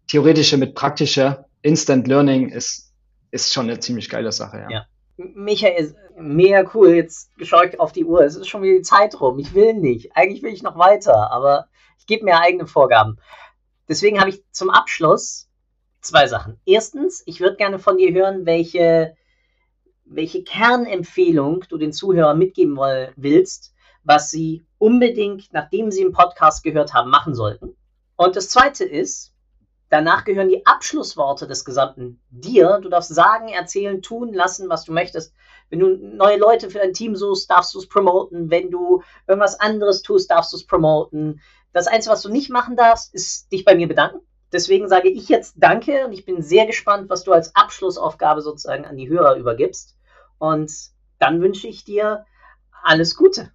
theoretische 0.09 0.59
mit 0.59 0.75
praktischer 0.75 1.47
Instant 1.63 2.07
Learning 2.07 2.51
ist, 2.51 2.93
ist 3.31 3.53
schon 3.53 3.69
eine 3.69 3.81
ziemlich 3.81 4.11
geile 4.11 4.31
Sache, 4.31 4.59
ja. 4.59 4.71
ja. 4.71 4.87
Michael, 5.19 5.97
mega 6.17 6.71
cool. 6.75 6.91
Jetzt 6.91 7.31
schaue 7.43 7.67
ich 7.67 7.81
auf 7.81 7.93
die 7.93 8.05
Uhr. 8.05 8.23
Es 8.23 8.37
ist 8.37 8.47
schon 8.47 8.63
wieder 8.63 8.77
die 8.77 8.83
Zeit 8.83 9.21
rum. 9.21 9.39
Ich 9.39 9.53
will 9.53 9.75
nicht. 9.75 10.17
Eigentlich 10.17 10.43
will 10.43 10.53
ich 10.53 10.63
noch 10.63 10.79
weiter, 10.79 11.33
aber 11.33 11.67
ich 11.99 12.07
gebe 12.07 12.25
mir 12.25 12.41
eigene 12.41 12.67
Vorgaben. 12.67 13.19
Deswegen 13.89 14.21
habe 14.21 14.31
ich 14.31 14.45
zum 14.53 14.71
Abschluss 14.71 15.49
zwei 16.01 16.29
Sachen. 16.29 16.61
Erstens, 16.65 17.23
ich 17.27 17.41
würde 17.41 17.57
gerne 17.57 17.81
von 17.81 17.99
dir 17.99 18.13
hören, 18.13 18.47
welche, 18.47 19.17
welche 20.05 20.45
Kernempfehlung 20.45 21.65
du 21.69 21.79
den 21.79 21.93
Zuhörern 21.93 22.39
mitgeben 22.39 22.79
willst, 23.17 23.75
was 24.05 24.31
sie 24.31 24.65
unbedingt, 24.79 25.53
nachdem 25.53 25.91
sie 25.91 26.03
im 26.03 26.13
Podcast 26.13 26.63
gehört 26.63 26.95
haben, 26.95 27.11
machen 27.11 27.35
sollten. 27.35 27.77
Und 28.15 28.37
das 28.37 28.51
zweite 28.51 28.85
ist, 28.85 29.35
danach 29.91 30.25
gehören 30.25 30.49
die 30.49 30.65
Abschlussworte 30.67 31.47
des 31.47 31.65
Gesamten 31.65 32.21
dir. 32.31 32.81
Du 32.83 32.89
darfst 32.89 33.15
sagen, 33.15 33.49
erzählen, 33.49 34.03
tun, 34.03 34.33
lassen, 34.33 34.69
was 34.69 34.85
du 34.85 34.93
möchtest. 34.93 35.35
Wenn 35.71 35.81
du 35.81 35.97
neue 35.97 36.39
Leute 36.39 36.71
für 36.71 36.79
dein 36.79 36.95
Team 36.95 37.17
suchst, 37.17 37.51
darfst 37.51 37.75
du 37.75 37.79
es 37.79 37.89
promoten. 37.89 38.51
Wenn 38.51 38.71
du 38.71 39.03
irgendwas 39.27 39.61
anderes 39.61 40.03
tust, 40.03 40.31
darfst 40.31 40.53
du 40.53 40.57
es 40.57 40.67
promoten. 40.67 41.41
Das 41.73 41.87
Einzige, 41.87 42.13
was 42.13 42.23
du 42.23 42.31
nicht 42.31 42.51
machen 42.51 42.77
darfst, 42.77 43.15
ist 43.15 43.53
dich 43.53 43.65
bei 43.65 43.75
mir 43.75 43.89
bedanken. 43.89 44.21
Deswegen 44.53 44.89
sage 44.89 45.11
ich 45.11 45.29
jetzt 45.29 45.55
Danke 45.59 46.07
und 46.07 46.13
ich 46.13 46.25
bin 46.25 46.41
sehr 46.41 46.67
gespannt, 46.67 47.11
was 47.11 47.25
du 47.25 47.33
als 47.33 47.55
Abschlussaufgabe 47.55 48.41
sozusagen 48.41 48.87
an 48.87 48.97
die 48.97 49.09
Hörer 49.09 49.37
übergibst. 49.37 49.97
Und 50.39 50.73
dann 51.19 51.43
wünsche 51.43 51.69
ich 51.69 51.85
dir 51.85 52.25
alles 52.83 53.15
Gute. 53.15 53.51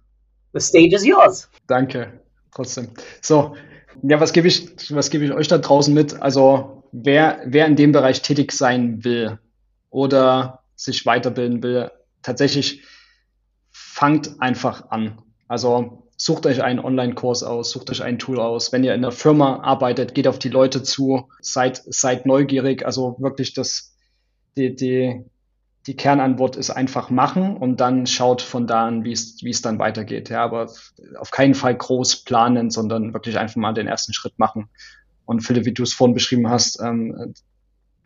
The 0.52 0.60
stage 0.60 0.94
is 0.94 1.04
yours. 1.04 1.50
Danke, 1.66 2.20
trotzdem. 2.52 2.90
So, 3.20 3.56
ja, 4.02 4.20
was 4.20 4.32
gebe 4.32 4.48
ich, 4.48 4.94
was 4.94 5.10
gebe 5.10 5.24
ich 5.24 5.32
euch 5.32 5.48
da 5.48 5.58
draußen 5.58 5.92
mit? 5.92 6.20
Also, 6.22 6.84
wer, 6.92 7.42
wer 7.46 7.66
in 7.66 7.76
dem 7.76 7.92
Bereich 7.92 8.22
tätig 8.22 8.52
sein 8.52 9.04
will 9.04 9.38
oder 9.90 10.62
sich 10.76 11.06
weiterbilden 11.06 11.62
will, 11.62 11.90
tatsächlich 12.22 12.82
fangt 13.70 14.40
einfach 14.40 14.90
an. 14.90 15.22
Also 15.48 16.08
sucht 16.16 16.46
euch 16.46 16.62
einen 16.62 16.78
Online-Kurs 16.78 17.42
aus, 17.42 17.70
sucht 17.70 17.90
euch 17.90 18.02
ein 18.02 18.18
Tool 18.18 18.40
aus. 18.40 18.72
Wenn 18.72 18.84
ihr 18.84 18.94
in 18.94 19.02
der 19.02 19.12
Firma 19.12 19.60
arbeitet, 19.60 20.14
geht 20.14 20.28
auf 20.28 20.38
die 20.38 20.48
Leute 20.48 20.82
zu, 20.82 21.28
seid, 21.40 21.82
seid 21.86 22.26
neugierig. 22.26 22.84
Also 22.84 23.16
wirklich 23.18 23.54
das, 23.54 23.96
die, 24.56 24.74
die, 24.74 25.24
die 25.86 25.96
Kernantwort 25.96 26.56
ist 26.56 26.70
einfach 26.70 27.10
machen 27.10 27.56
und 27.56 27.80
dann 27.80 28.06
schaut 28.06 28.40
von 28.40 28.66
da 28.66 28.86
an, 28.86 29.04
wie 29.04 29.12
es, 29.12 29.42
wie 29.42 29.50
es 29.50 29.60
dann 29.60 29.78
weitergeht. 29.78 30.30
Ja, 30.30 30.42
aber 30.42 30.70
auf 31.18 31.30
keinen 31.30 31.54
Fall 31.54 31.74
groß 31.74 32.24
planen, 32.24 32.70
sondern 32.70 33.12
wirklich 33.12 33.38
einfach 33.38 33.56
mal 33.56 33.74
den 33.74 33.86
ersten 33.86 34.14
Schritt 34.14 34.38
machen. 34.38 34.68
Und 35.26 35.40
Philipp, 35.40 35.66
wie 35.66 35.74
du 35.74 35.82
es 35.82 35.92
vorhin 35.92 36.14
beschrieben 36.14 36.48
hast, 36.48 36.80
ähm, 36.80 37.34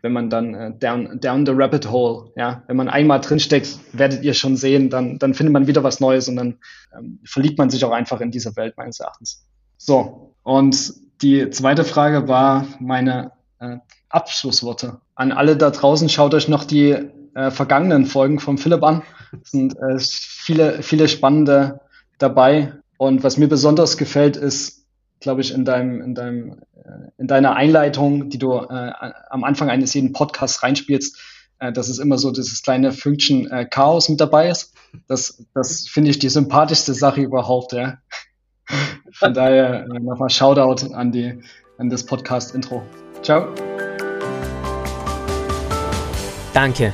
wenn 0.01 0.13
man 0.13 0.29
dann 0.29 0.53
äh, 0.53 0.71
down, 0.77 1.19
down 1.19 1.45
the 1.45 1.51
rabbit 1.53 1.89
hole, 1.89 2.31
ja, 2.35 2.63
wenn 2.67 2.77
man 2.77 2.89
einmal 2.89 3.19
drinsteckt, 3.19 3.79
werdet 3.93 4.23
ihr 4.23 4.33
schon 4.33 4.55
sehen, 4.55 4.89
dann, 4.89 5.19
dann 5.19 5.33
findet 5.33 5.53
man 5.53 5.67
wieder 5.67 5.83
was 5.83 5.99
Neues 5.99 6.27
und 6.27 6.37
dann 6.37 6.57
ähm, 6.97 7.19
verliebt 7.25 7.57
man 7.57 7.69
sich 7.69 7.83
auch 7.83 7.91
einfach 7.91 8.21
in 8.21 8.31
diese 8.31 8.55
Welt 8.55 8.75
meines 8.77 8.99
Erachtens. 8.99 9.45
So, 9.77 10.35
und 10.43 10.93
die 11.21 11.49
zweite 11.49 11.83
Frage 11.83 12.27
war 12.27 12.65
meine 12.79 13.31
äh, 13.59 13.77
Abschlussworte. 14.09 14.99
An 15.15 15.31
alle 15.31 15.57
da 15.57 15.69
draußen, 15.69 16.07
schaut 16.07 16.33
euch 16.33 16.47
noch 16.47 16.63
die 16.63 17.09
äh, 17.39 17.51
vergangenen 17.51 18.05
Folgen 18.05 18.39
von 18.39 18.57
Philipp 18.57 18.83
an. 18.83 19.01
Es 19.41 19.51
sind 19.51 19.77
äh, 19.77 19.97
viele, 19.99 20.83
viele 20.83 21.07
spannende 21.07 21.79
dabei. 22.17 22.73
Und 22.97 23.23
was 23.23 23.37
mir 23.37 23.47
besonders 23.47 23.97
gefällt, 23.97 24.35
ist, 24.35 24.85
glaube 25.21 25.39
ich, 25.39 25.53
in 25.53 25.63
deinem, 25.63 26.01
in 26.01 26.15
deinem, 26.15 26.51
äh, 26.75 27.11
in 27.17 27.27
deiner 27.27 27.55
Einleitung, 27.55 28.29
die 28.29 28.39
du 28.39 28.55
äh, 28.55 28.91
am 29.29 29.45
Anfang 29.45 29.69
eines 29.69 29.93
jeden 29.93 30.11
Podcasts 30.11 30.63
reinspielst, 30.63 31.17
äh, 31.59 31.71
dass 31.71 31.87
es 31.87 31.99
immer 31.99 32.17
so 32.17 32.31
dieses 32.31 32.61
kleine 32.61 32.91
Fünkchen 32.91 33.49
äh, 33.49 33.65
Chaos 33.65 34.09
mit 34.09 34.19
dabei 34.19 34.49
ist. 34.49 34.73
Das, 35.07 35.45
das 35.53 35.87
finde 35.87 36.09
ich 36.09 36.19
die 36.19 36.29
sympathischste 36.29 36.93
Sache 36.93 37.21
überhaupt, 37.21 37.71
ja. 37.71 37.99
Von 39.13 39.33
daher 39.33 39.85
äh, 39.85 39.99
nochmal 39.99 40.29
Shoutout 40.29 40.93
an 40.93 41.11
die, 41.13 41.39
an 41.77 41.89
das 41.89 42.05
Podcast-Intro. 42.05 42.83
Ciao. 43.21 43.47
Danke 46.53 46.93